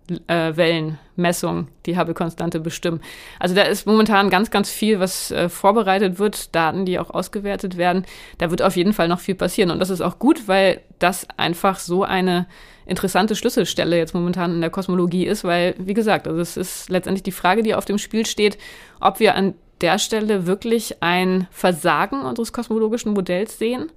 Gravitationswellenmessung 0.09 1.69
die 1.87 1.99
Hubble-Konstante 1.99 2.61
bestimmen. 2.61 3.01
Also 3.39 3.55
da 3.55 3.63
ist 3.63 3.87
momentan 3.87 4.31
ganz, 4.31 4.51
ganz 4.51 4.71
viel, 4.71 5.01
was 5.01 5.31
äh, 5.31 5.49
vorbereitet 5.49 6.19
wird, 6.19 6.55
Daten, 6.55 6.85
die 6.85 6.99
auch 6.99 7.11
ausgewertet 7.11 7.77
werden. 7.77 8.05
Da 8.39 8.51
wird 8.51 8.63
auf 8.63 8.77
jeden 8.77 8.93
Fall 8.93 9.09
noch 9.09 9.21
viel 9.21 9.35
passieren. 9.35 9.71
Und 9.71 9.79
das 9.79 9.91
ist 9.91 10.01
auch 10.01 10.19
gut, 10.19 10.49
weil 10.49 10.81
das 10.99 11.27
einfach 11.37 11.79
so 11.79 12.05
eine 12.05 12.47
interessante 12.87 13.37
Schlüsselstelle 13.37 13.97
jetzt 13.97 14.15
momentan 14.15 14.55
in 14.55 14.61
der 14.61 14.71
Kosmologie 14.71 15.27
ist, 15.27 15.45
weil, 15.45 15.75
wie 15.79 15.95
gesagt, 15.95 16.27
also 16.27 16.41
es 16.41 16.57
ist 16.57 16.91
letztendlich 16.91 17.23
die 17.23 17.33
Frage, 17.33 17.63
die 17.63 17.75
auf 17.75 17.85
dem 17.85 17.99
Spiel 17.99 18.27
steht, 18.27 18.59
ob 19.01 19.21
wir 19.21 19.35
an 19.35 19.55
der 19.81 19.99
Stelle 19.99 20.47
wirklich 20.47 21.03
ein 21.03 21.47
Versagen 21.51 22.23
unseres 22.23 22.53
kosmologischen 22.53 23.13
Modells 23.13 23.59
sehen 23.59 23.91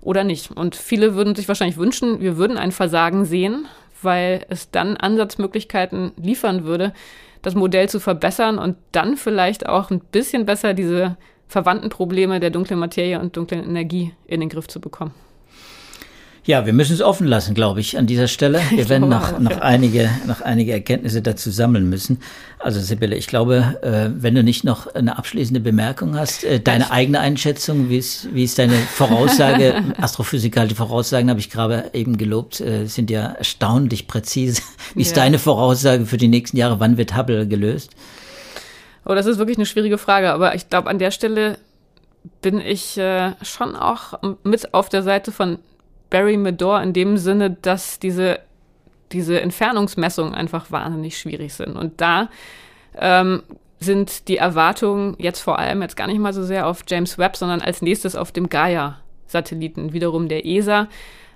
oder 0.00 0.24
nicht. 0.24 0.50
Und 0.50 0.74
viele 0.74 1.14
würden 1.14 1.34
sich 1.34 1.48
wahrscheinlich 1.48 1.78
wünschen, 1.78 2.20
wir 2.20 2.36
würden 2.36 2.58
ein 2.58 2.72
Versagen 2.72 3.24
sehen, 3.24 3.66
weil 4.04 4.44
es 4.48 4.70
dann 4.70 4.96
Ansatzmöglichkeiten 4.96 6.12
liefern 6.16 6.64
würde, 6.64 6.92
das 7.42 7.54
Modell 7.54 7.88
zu 7.88 8.00
verbessern 8.00 8.58
und 8.58 8.76
dann 8.92 9.16
vielleicht 9.16 9.66
auch 9.66 9.90
ein 9.90 10.00
bisschen 10.00 10.46
besser 10.46 10.74
diese 10.74 11.16
verwandten 11.46 11.90
Probleme 11.90 12.40
der 12.40 12.50
dunklen 12.50 12.80
Materie 12.80 13.20
und 13.20 13.36
dunklen 13.36 13.64
Energie 13.64 14.12
in 14.26 14.40
den 14.40 14.48
Griff 14.48 14.66
zu 14.66 14.80
bekommen. 14.80 15.14
Ja, 16.46 16.66
wir 16.66 16.74
müssen 16.74 16.92
es 16.92 17.00
offen 17.00 17.26
lassen, 17.26 17.54
glaube 17.54 17.80
ich, 17.80 17.96
an 17.96 18.06
dieser 18.06 18.28
Stelle. 18.28 18.60
Wir 18.70 18.90
werden 18.90 19.08
noch, 19.08 19.38
noch, 19.38 19.62
einige, 19.62 20.10
noch 20.26 20.42
einige 20.42 20.72
Erkenntnisse 20.72 21.22
dazu 21.22 21.50
sammeln 21.50 21.88
müssen. 21.88 22.20
Also 22.58 22.80
Sibylle, 22.80 23.16
ich 23.16 23.28
glaube, 23.28 23.78
äh, 23.80 24.10
wenn 24.22 24.34
du 24.34 24.42
nicht 24.42 24.62
noch 24.62 24.94
eine 24.94 25.16
abschließende 25.16 25.60
Bemerkung 25.60 26.18
hast, 26.18 26.44
äh, 26.44 26.60
deine 26.60 26.90
eigene 26.90 27.20
Einschätzung, 27.20 27.88
wie 27.88 27.96
ist, 27.96 28.34
wie 28.34 28.44
ist 28.44 28.58
deine 28.58 28.74
Voraussage, 28.74 29.82
astrophysikalische 29.98 30.76
Voraussagen 30.76 31.30
habe 31.30 31.40
ich 31.40 31.48
gerade 31.48 31.90
eben 31.94 32.18
gelobt, 32.18 32.60
äh, 32.60 32.84
sind 32.86 33.10
ja 33.10 33.24
erstaunlich 33.24 34.06
präzise. 34.06 34.60
Wie 34.94 35.00
ist 35.00 35.16
ja. 35.16 35.22
deine 35.22 35.38
Voraussage 35.38 36.04
für 36.04 36.18
die 36.18 36.28
nächsten 36.28 36.58
Jahre? 36.58 36.78
Wann 36.78 36.98
wird 36.98 37.16
Hubble 37.16 37.48
gelöst? 37.48 37.90
Oh, 39.06 39.14
das 39.14 39.24
ist 39.24 39.38
wirklich 39.38 39.56
eine 39.56 39.66
schwierige 39.66 39.96
Frage, 39.96 40.30
aber 40.30 40.54
ich 40.54 40.68
glaube, 40.68 40.90
an 40.90 40.98
der 40.98 41.10
Stelle 41.10 41.56
bin 42.42 42.60
ich 42.60 42.98
äh, 42.98 43.32
schon 43.40 43.76
auch 43.76 44.18
mit 44.42 44.74
auf 44.74 44.90
der 44.90 45.02
Seite 45.02 45.32
von 45.32 45.58
Barry 46.14 46.36
Medor 46.36 46.80
in 46.80 46.92
dem 46.92 47.16
Sinne, 47.16 47.50
dass 47.50 47.98
diese, 47.98 48.38
diese 49.10 49.40
Entfernungsmessungen 49.40 50.32
einfach 50.32 50.70
wahnsinnig 50.70 51.18
schwierig 51.18 51.54
sind. 51.54 51.76
Und 51.76 52.00
da 52.00 52.30
ähm, 52.96 53.42
sind 53.80 54.28
die 54.28 54.36
Erwartungen 54.36 55.16
jetzt 55.18 55.40
vor 55.40 55.58
allem 55.58 55.82
jetzt 55.82 55.96
gar 55.96 56.06
nicht 56.06 56.20
mal 56.20 56.32
so 56.32 56.44
sehr 56.44 56.68
auf 56.68 56.84
James 56.86 57.18
Webb, 57.18 57.36
sondern 57.36 57.60
als 57.60 57.82
nächstes 57.82 58.14
auf 58.14 58.30
dem 58.30 58.48
Gaia-Satelliten, 58.48 59.92
wiederum 59.92 60.28
der 60.28 60.46
ESA, 60.46 60.86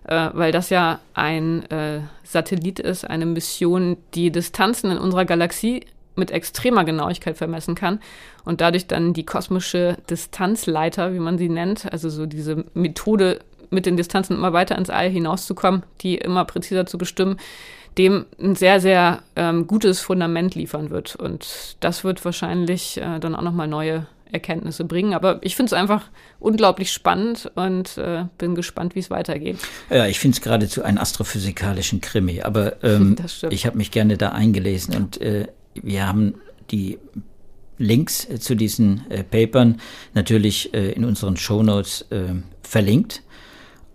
äh, 0.04 0.30
weil 0.32 0.52
das 0.52 0.70
ja 0.70 1.00
ein 1.12 1.68
äh, 1.72 2.02
Satellit 2.22 2.78
ist, 2.78 3.04
eine 3.04 3.26
Mission, 3.26 3.96
die 4.14 4.30
Distanzen 4.30 4.92
in 4.92 4.98
unserer 4.98 5.24
Galaxie 5.24 5.86
mit 6.14 6.30
extremer 6.30 6.84
Genauigkeit 6.84 7.36
vermessen 7.36 7.74
kann 7.74 7.98
und 8.44 8.60
dadurch 8.60 8.86
dann 8.86 9.12
die 9.12 9.26
kosmische 9.26 9.96
Distanzleiter, 10.08 11.14
wie 11.14 11.18
man 11.18 11.36
sie 11.36 11.48
nennt, 11.48 11.92
also 11.92 12.08
so 12.10 12.26
diese 12.26 12.64
Methode, 12.74 13.40
mit 13.70 13.86
den 13.86 13.96
Distanzen 13.96 14.36
immer 14.36 14.52
weiter 14.52 14.76
ins 14.76 14.90
All 14.90 15.08
hinauszukommen, 15.08 15.82
die 16.00 16.16
immer 16.16 16.44
präziser 16.44 16.86
zu 16.86 16.98
bestimmen, 16.98 17.38
dem 17.96 18.26
ein 18.40 18.54
sehr, 18.54 18.80
sehr 18.80 19.22
ähm, 19.36 19.66
gutes 19.66 20.00
Fundament 20.00 20.54
liefern 20.54 20.90
wird. 20.90 21.16
Und 21.16 21.76
das 21.80 22.04
wird 22.04 22.24
wahrscheinlich 22.24 22.96
äh, 22.98 23.18
dann 23.18 23.34
auch 23.34 23.42
nochmal 23.42 23.68
neue 23.68 24.06
Erkenntnisse 24.30 24.84
bringen. 24.84 25.14
Aber 25.14 25.38
ich 25.42 25.56
finde 25.56 25.70
es 25.70 25.72
einfach 25.72 26.04
unglaublich 26.38 26.92
spannend 26.92 27.50
und 27.54 27.98
äh, 27.98 28.24
bin 28.38 28.54
gespannt, 28.54 28.94
wie 28.94 29.00
es 29.00 29.10
weitergeht. 29.10 29.58
Ja, 29.90 30.06
ich 30.06 30.20
finde 30.20 30.36
es 30.36 30.42
geradezu 30.42 30.82
einen 30.82 30.98
astrophysikalischen 30.98 32.00
Krimi. 32.00 32.42
Aber 32.42 32.82
ähm, 32.84 33.16
ich 33.50 33.66
habe 33.66 33.76
mich 33.76 33.90
gerne 33.90 34.16
da 34.16 34.30
eingelesen 34.30 34.94
und 34.94 35.20
äh, 35.20 35.48
wir 35.74 36.06
haben 36.06 36.34
die 36.70 36.98
Links 37.78 38.28
äh, 38.28 38.38
zu 38.38 38.54
diesen 38.54 39.10
äh, 39.10 39.24
Papern 39.24 39.80
natürlich 40.14 40.74
äh, 40.74 40.92
in 40.92 41.04
unseren 41.04 41.36
Shownotes 41.36 42.02
äh, 42.10 42.34
verlinkt 42.62 43.22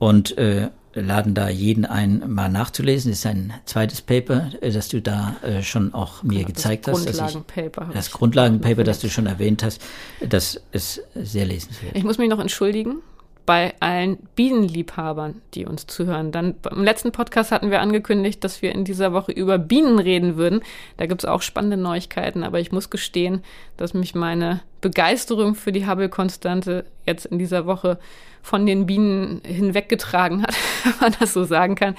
und 0.04 0.38
äh, 0.38 0.70
laden 0.96 1.34
da 1.34 1.48
jeden 1.48 1.86
ein, 1.86 2.24
mal 2.28 2.50
nachzulesen. 2.50 3.12
Das 3.12 3.20
ist 3.20 3.26
ein 3.26 3.54
zweites 3.64 4.02
Paper, 4.02 4.50
äh, 4.60 4.70
das 4.70 4.90
du 4.90 5.02
da 5.02 5.38
äh, 5.42 5.64
schon 5.64 5.94
auch 5.94 6.24
mir 6.24 6.40
genau, 6.40 6.48
gezeigt 6.48 6.88
das 6.88 6.98
hast. 6.98 7.06
Grundlagenpaper. 7.06 7.90
Das 7.94 8.12
Grundlagenpaper, 8.12 8.84
das 8.84 9.00
du 9.00 9.10
schon 9.10 9.28
erwähnt 9.28 9.64
hast, 9.64 9.82
das 10.20 10.62
ist 10.74 11.02
sehr 11.16 11.46
lesenswert. 11.46 11.96
Ich 11.96 12.04
muss 12.04 12.18
mich 12.18 12.30
noch 12.30 12.40
entschuldigen 12.40 12.98
bei 13.46 13.74
allen 13.80 14.18
Bienenliebhabern, 14.36 15.42
die 15.54 15.66
uns 15.66 15.88
zuhören. 15.88 16.32
Dann 16.32 16.56
im 16.70 16.84
letzten 16.84 17.12
Podcast 17.12 17.52
hatten 17.52 17.72
wir 17.72 17.82
angekündigt, 17.82 18.44
dass 18.44 18.62
wir 18.62 18.74
in 18.74 18.86
dieser 18.86 19.14
Woche 19.14 19.32
über 19.32 19.58
Bienen 19.58 20.00
reden 20.00 20.36
würden. 20.36 20.62
Da 20.98 21.06
gibt 21.06 21.24
es 21.24 21.30
auch 21.30 21.42
spannende 21.42 21.78
Neuigkeiten, 21.78 22.44
aber 22.44 22.60
ich 22.60 22.72
muss 22.72 22.90
gestehen, 22.90 23.42
dass 23.78 23.94
mich 23.94 24.16
meine 24.16 24.62
Begeisterung 24.82 25.56
für 25.56 25.72
die 25.72 25.88
Hubble-Konstante 25.88 26.86
jetzt 27.06 27.26
in 27.26 27.40
dieser 27.40 27.66
Woche 27.66 28.00
von 28.44 28.68
den 28.68 28.86
Bienen 28.86 29.42
hinweggetragen 29.44 30.44
hat, 30.44 30.54
wenn 30.84 30.94
man 31.02 31.16
das 31.20 31.34
so 31.34 31.44
sagen 31.46 31.74
kann. 31.74 31.96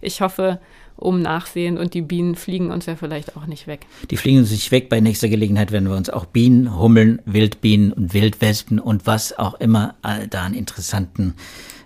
Ich 0.00 0.22
hoffe, 0.22 0.60
um 0.96 1.20
Nachsehen 1.20 1.76
und 1.76 1.94
die 1.94 2.02
Bienen 2.02 2.34
fliegen 2.34 2.70
uns 2.70 2.86
ja 2.86 2.96
vielleicht 2.96 3.36
auch 3.36 3.46
nicht 3.46 3.66
weg. 3.66 3.86
Die 4.10 4.16
fliegen 4.16 4.38
uns 4.38 4.50
nicht 4.50 4.70
weg. 4.72 4.88
Bei 4.88 5.00
nächster 5.00 5.28
Gelegenheit 5.28 5.70
werden 5.70 5.88
wir 5.88 5.96
uns 5.96 6.10
auch 6.10 6.24
Bienen, 6.24 6.76
Hummeln, 6.76 7.20
Wildbienen 7.24 7.92
und 7.92 8.14
Wildwespen 8.14 8.80
und 8.80 9.06
was 9.06 9.38
auch 9.38 9.54
immer 9.54 9.94
da 10.30 10.42
an 10.42 10.54
interessanten 10.54 11.34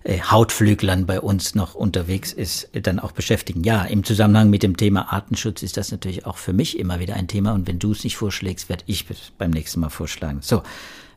äh, 0.04 0.20
Hautflüglern 0.20 1.06
bei 1.06 1.20
uns 1.20 1.54
noch 1.54 1.74
unterwegs 1.74 2.32
ist, 2.32 2.70
dann 2.72 2.98
auch 2.98 3.12
beschäftigen. 3.12 3.62
Ja, 3.64 3.84
im 3.84 4.02
Zusammenhang 4.02 4.50
mit 4.50 4.62
dem 4.62 4.76
Thema 4.76 5.12
Artenschutz 5.12 5.62
ist 5.62 5.76
das 5.76 5.92
natürlich 5.92 6.26
auch 6.26 6.38
für 6.38 6.52
mich 6.52 6.78
immer 6.78 6.98
wieder 6.98 7.14
ein 7.14 7.28
Thema 7.28 7.52
und 7.52 7.68
wenn 7.68 7.78
du 7.78 7.92
es 7.92 8.02
nicht 8.04 8.16
vorschlägst, 8.16 8.68
werde 8.68 8.84
ich 8.86 9.08
es 9.10 9.32
beim 9.38 9.50
nächsten 9.50 9.80
Mal 9.80 9.90
vorschlagen. 9.90 10.38
So, 10.40 10.62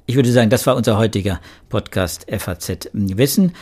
ich 0.05 0.15
würde 0.15 0.31
sagen, 0.31 0.49
das 0.49 0.67
war 0.67 0.75
unser 0.75 0.97
heutiger 0.97 1.39
Podcast 1.69 2.27
FAZ 2.29 2.89
Wissen 2.93 3.53